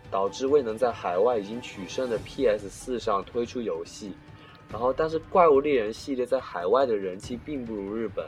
[0.09, 4.11] 导致未能在海外已经取胜的 PS 四上推出游戏。
[4.71, 8.25] 然后，但是怪物猎人系列在海外的人气并不如日本。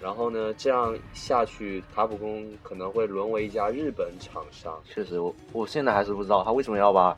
[0.00, 4.76] 然后呢，这样下去，卡普空可能会沦为一家日本厂商。
[4.84, 7.16] 确实，我我现在还是不知道他为什么要把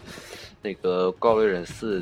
[0.62, 2.00] 那个《怪物猎人四》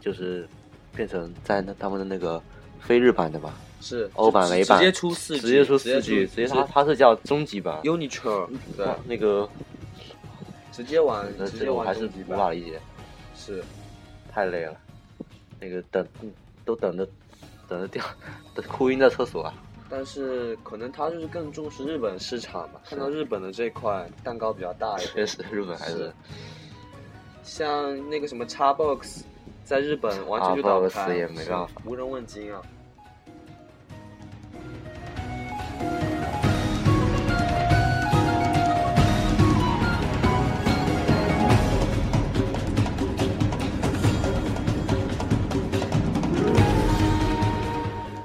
[0.00, 0.48] 就是
[0.94, 2.40] 变成在那他们的那个
[2.80, 7.80] 非日版的吧，是欧版、美版直接出四 G，直接出四 G，直接它它是叫终极版。
[7.82, 9.48] Uniture，对，哇那个
[10.72, 12.80] 直接玩那直接玩还是无法理解，
[13.36, 13.62] 是
[14.32, 14.76] 太累了。
[15.60, 16.06] 那个等
[16.64, 17.06] 都等着
[17.68, 18.04] 等着掉，
[18.54, 19.52] 等哭晕在厕所啊。
[19.90, 25.10] 但是可能他就是更重视日本市场吧，看到日本的这块蛋糕比较大一点。
[25.14, 26.12] 确实，日本还是是
[27.42, 29.22] 像那个什么 Xbox，
[29.68, 32.62] 在日本完全就倒台，也没办法无人问津啊。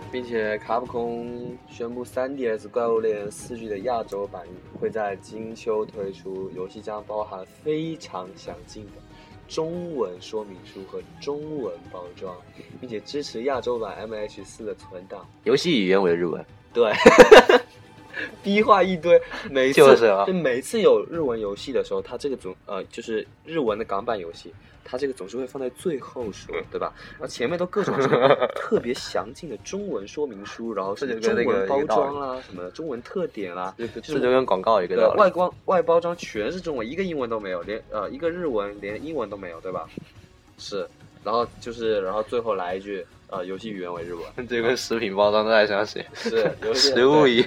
[0.10, 4.44] 并且卡普空宣布，3DS《怪物猎人4 G》的亚洲版
[4.80, 8.92] 会在金秋推出，游戏将包含非常详尽的
[9.54, 12.36] 中文说明书和中文包装，
[12.82, 15.24] 并且支持亚洲版 M H 四的存档。
[15.44, 16.44] 游戏语言为日文，
[16.74, 16.92] 对，
[18.42, 20.26] 逼话一堆，每一次就是啊。
[20.26, 24.52] 就每次有日文游戏的时候，它这个总呃就是日文的港版游戏，
[24.84, 26.94] 它这个总是会放在最后说，对吧？
[27.12, 35.20] 然后前面都各种什么 特别详尽的中文说明书，然后什么中文包装啦，什么中文特点啦，这就是这就跟广告一个对道理。
[35.20, 39.88] 外光外包装全是中文，一个英文都没有，连呃一个日文连英文都没有，对吧？
[40.58, 40.88] 是，
[41.24, 47.44] 然后就是然后最后来一句呃游戏语言为日文，这跟食品包装都在相似， 是食 物以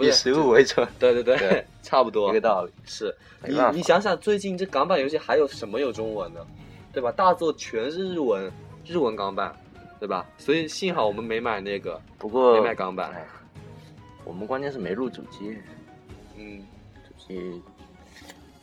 [0.00, 2.72] 以食物为准，对对对，对差不多一个道理。
[2.84, 3.14] 是
[3.44, 6.46] 你你想想，最近这港版游戏还有什么有中文的，
[6.92, 7.10] 对吧？
[7.10, 8.50] 大作全是日文，
[8.86, 9.52] 日文港版，
[9.98, 10.24] 对吧？
[10.38, 13.26] 所以幸好我们没买那个，不过没买港版哎
[14.24, 15.56] 我们关键是没入主机，
[16.36, 16.62] 嗯，
[17.06, 17.60] 主机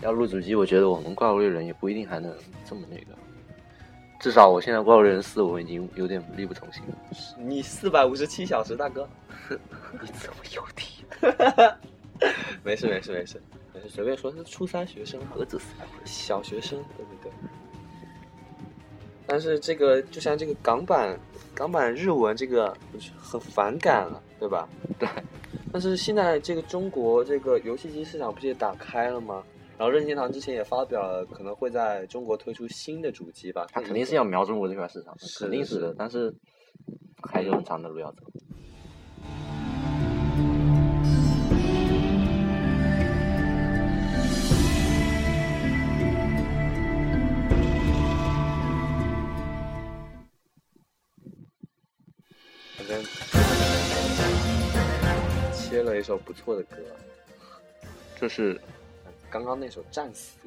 [0.02, 2.32] 要入主机，我觉得我们怪物猎人也不一定还能
[2.64, 3.06] 这么那个。
[4.26, 6.96] 至少我现在怪物猎人四，我已经有点力不从心了。
[7.38, 9.08] 你四百五十七小时，大哥，
[10.02, 11.06] 你怎么有体？
[12.66, 13.40] 没事没事没事
[13.72, 17.32] 没事，随便说，是初三学生，何止四百五十小学生，对不对？
[19.28, 21.16] 但是这个就像这个港版
[21.54, 24.68] 港版日文这个就是很反感了，对吧？
[24.98, 25.08] 对。
[25.72, 29.44] 但是现在这个中国这个游戏机市场不是也打开了吗？
[29.78, 33.68] 然后任天堂之前也发表了，可能会在中国推出新的主机吧。
[33.74, 35.94] 他肯定是要瞄中国这块市场的，肯定是的。
[35.98, 36.34] 但是
[37.22, 38.24] 还有很长的路要走。
[52.78, 53.04] 反正
[55.54, 56.78] 切了一首不错的歌，
[58.22, 58.58] 就是
[59.36, 60.38] 刚刚那首《战死》，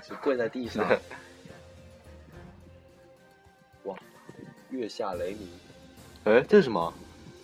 [0.08, 0.88] 就跪在地上。
[3.84, 3.94] 哇，
[4.70, 5.46] 月下雷鸣，
[6.24, 6.90] 哎，这是什么？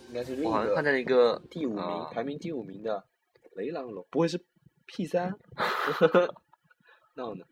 [0.07, 3.05] 应该是另一我好像看个见一个第五名，啊排名第五名的
[3.51, 4.43] 雷狼龙，不会是
[4.87, 5.31] P 三？
[7.13, 7.45] 闹呢？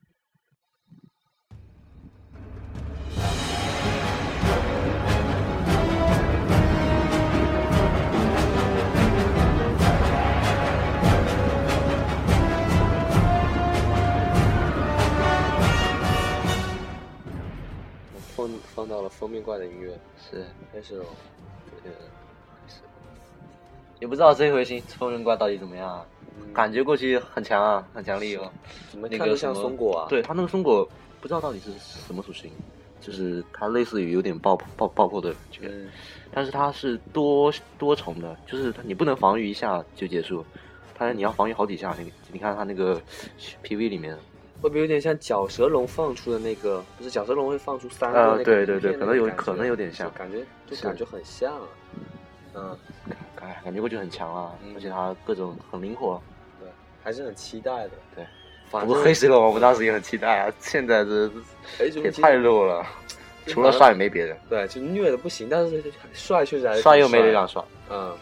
[18.48, 21.06] 放放到了封面怪的音乐，是开始了。
[21.84, 21.96] 这个
[22.68, 22.82] 是，
[24.00, 26.06] 也不知道这回新封面怪到底怎么样啊？
[26.39, 28.52] 嗯感觉过去很强啊，很强力哦。
[28.91, 30.08] 怎么看着像松果啊？
[30.10, 30.88] 对，它那个松果
[31.22, 32.52] 不知道到底是什么属性，
[33.00, 35.89] 就是它类似于有点爆爆爆破的感觉，嗯，
[36.32, 40.44] 但是它是多多重的，就是你不能防御一下就结束，
[40.96, 41.96] 它你要防御好几下。
[42.00, 43.02] 你你看它那个
[43.64, 44.18] PV 里面，
[44.64, 46.82] 会不会有点像角蛇龙放出的那个？
[46.97, 51.68] 不是角蛇龙会放出三个啊那个对对对可能有可能有点像感觉就感觉很像啊。
[52.55, 52.78] 嗯，
[53.41, 56.22] 哎，感觉过去很强啊，嗯而且它各种很灵活。
[56.61, 56.70] 对，
[57.03, 57.91] 还是很期待的。
[58.16, 58.26] 对，
[58.72, 61.30] 反正不过黑石龙我们当时也很期待啊，现在这
[61.80, 62.86] 也太弱了，
[63.47, 65.84] 除了帅也没别人，对，就虐的不行，但是
[66.14, 67.61] 帅确实还是帅又没挺雷狼帅。
[67.89, 68.16] 嗯，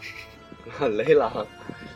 [0.98, 1.46] 雷狼，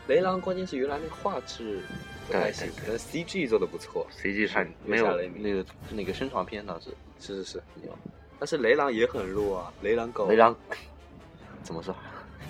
[0.06, 1.80] 雷狼关键是原来那个画质
[2.26, 2.68] 不太对。
[2.80, 5.06] 可能 CG 做的不错，CG 看没有
[5.36, 6.90] 那个那个宣传片倒是。
[7.18, 7.96] 是是是有，
[8.38, 10.26] 但是雷狼也很弱啊，雷狼狗。
[10.28, 10.54] 雷狼
[11.62, 11.94] 怎么说？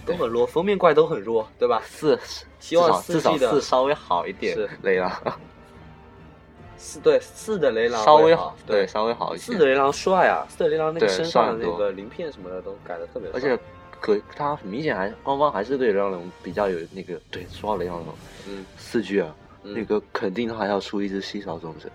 [0.04, 1.80] 都很弱，封面怪都很弱，对吧？
[1.86, 2.18] 四
[2.58, 5.12] 希望至少四稍微好一点是，雷狼。
[6.76, 8.86] 四对四的雷狼稍微好，对。
[8.86, 13.58] 稍微好一些，四的雷狼帅啊，四的雷狼那个身上的那个鳞片什么的都改的特别，而且
[14.00, 18.14] 可他很明显还官方还是对雷狼龙比较有那个对说到雷狼龙
[18.48, 18.64] 嗯。
[18.76, 21.90] 四 G 啊，嗯那个肯定还要出一只稀少种子，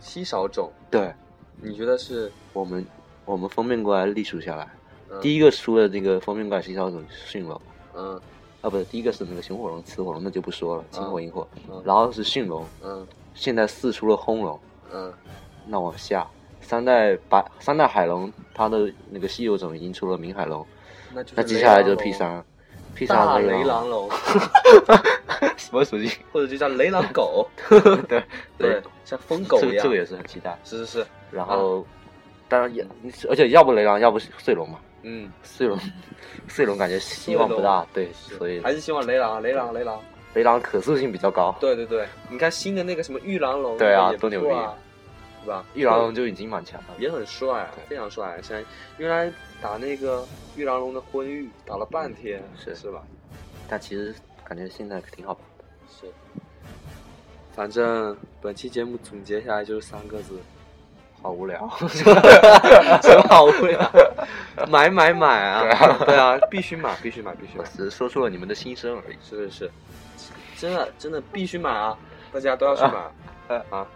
[0.00, 1.12] 稀少种，对。
[1.60, 2.30] 你觉得是？
[2.52, 2.84] 我们
[3.24, 4.68] 我们封面过来隶属下来，
[5.10, 5.20] 嗯。
[5.20, 7.60] 第一个出的那个封面怪稀少种驯龙。
[7.94, 8.20] 嗯。
[8.62, 11.82] 啊，不是，第一个是那个熊火龙、雌火龙，那就不说了，金火、银火，嗯。
[11.84, 13.06] 然后是驯龙，嗯。
[13.34, 14.58] 现在四出了轰龙，
[14.92, 15.12] 嗯。
[15.66, 16.26] 那往下
[16.60, 20.66] 三代白三代海龙，它的那个稀有种已经出了明海龙，
[21.12, 22.44] 那就是那接下来就是 P 狼三
[22.96, 24.08] ，P 龙大雷狼龙，
[25.56, 26.10] 什么属性？
[26.32, 27.48] 或者就叫雷狼狗，
[28.08, 28.22] 对
[28.58, 29.70] 对，像疯狗一样。
[29.70, 30.58] 这个这个也是很期待。
[30.64, 31.86] 是是是，然后，
[32.48, 32.84] 当然也，
[33.28, 35.78] 而且要不雷狼，要不碎龙嘛，嗯，碎龙，
[36.48, 40.00] 碎龙感觉希望不大，对，所以还是希望雷狼，雷狼，雷狼。
[40.34, 44.50] 雷狼可塑性比较高，对对对，你看新的那个什么玉狼龙，对啊多牛逼。
[44.50, 44.74] 啊，
[45.46, 45.64] 对吧？
[45.74, 46.88] 玉郎龙就已经蛮强了。
[46.98, 48.40] 也很帅，啊非常帅。
[48.42, 48.60] 像
[48.98, 49.32] 原来
[49.62, 50.26] 打那个
[50.56, 53.00] 玉郎龙的婚玉，打了半天，是是吧？
[53.68, 54.12] 但其实
[54.44, 55.64] 感觉现在挺好玩的。
[55.88, 56.12] 是。
[57.54, 60.38] 反正本期节目总结下来就是三个字，
[61.22, 61.70] 好无聊，
[63.00, 63.90] 真好无聊。
[64.68, 65.62] 买买买啊！
[66.04, 67.64] 对啊，必须买，必须买，必须买。
[67.76, 69.16] 只是说出了你们的心声而已。
[69.22, 69.70] 是是是，
[70.58, 71.96] 真的真的必须买啊！
[72.32, 73.86] 大家都要去买 啊！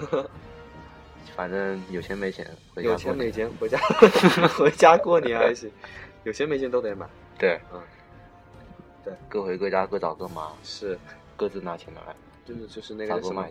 [1.36, 3.78] 反正有钱没钱，回家有钱过年没钱回家
[4.48, 5.70] 回家过年还行，
[6.24, 7.06] 有钱没钱都得买。
[7.38, 7.80] 对，嗯，
[9.04, 10.98] 对，各回各家，各找各妈，是，
[11.36, 12.00] 各自拿钱来
[12.44, 13.46] 就是就是那个什么。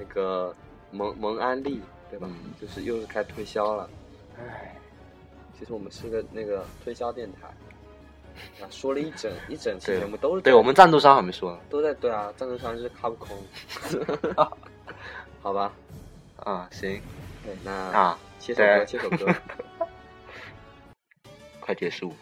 [0.00, 0.54] 那个
[0.92, 2.28] 蒙蒙安利，对吧？
[2.30, 3.90] 嗯就是又是开推销了。
[4.38, 4.76] 唉，
[5.58, 7.48] 其实我们是个那个推销电台，
[8.62, 11.58] 啊，说了一整一整期对节目都是对我们赞助商还没说呢。
[11.68, 13.36] 都在对啊，赞助商是卡普空
[15.42, 15.72] 好吧？
[16.44, 17.02] 啊，行
[17.44, 19.34] 对，那啊，切首歌，对切首歌。
[21.60, 22.14] 快结束。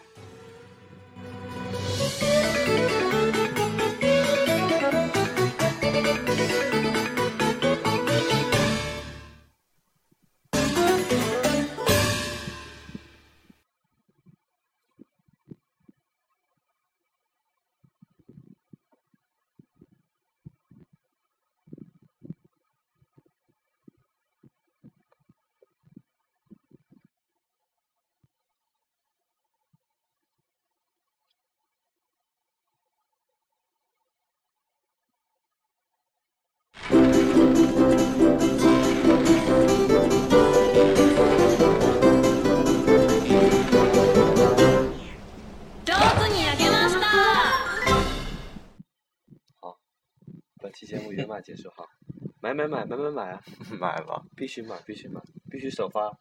[51.40, 51.86] 结束哈，
[52.40, 53.40] 买买买买买买啊！
[53.80, 55.20] 买吧，必须买，必须买，
[55.50, 56.16] 必须首发。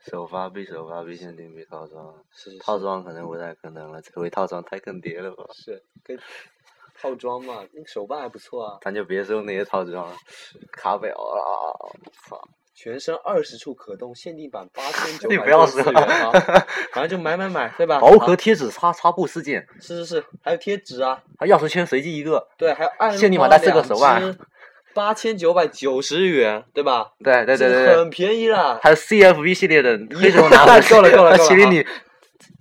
[0.00, 5.44] 首发必首发必限定必套装，是是套装可能不太可能了，这回套装太坑爹了吧？
[5.54, 6.16] 是跟
[6.94, 10.16] 套装嘛，那个手办还不错啊，咱就别说那些套装了，
[10.72, 11.42] 卡表啊，
[12.28, 12.40] 操！
[12.80, 16.30] 全身二十处可动，限定版八千九 你百不要说四元啊！
[16.94, 17.98] 反正就买买买，对吧？
[17.98, 22.46] 薄壳贴纸擦擦布四件，是是是，还有贴纸啊，还钥匙圈随机一个。
[22.56, 24.38] 对，还有暗限定版带四个手腕，
[24.94, 27.08] 八千九百九十元，对吧？
[27.18, 31.84] 对对对对对，很便宜啦，还有 CFV 系列的 黑手拿回够了够了够了麒麟女，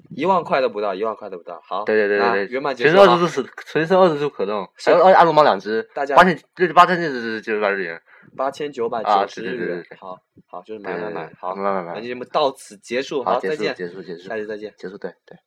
[0.09, 1.61] 一万块都不到，一万块都不到。
[1.63, 8.01] 好，对对对那对对，圆满结全束全身二十处，全身二十四可动，是还有二阿龙猫两只，大家八千这八千就是九百日元，
[8.35, 9.75] 八千九百啊九十对对对对。
[9.75, 14.73] 对元好，好，就是买买买对对对，好，买买买本期节目到此结束，好，再见，结束结束下期再见。
[14.77, 15.37] 结束，对对。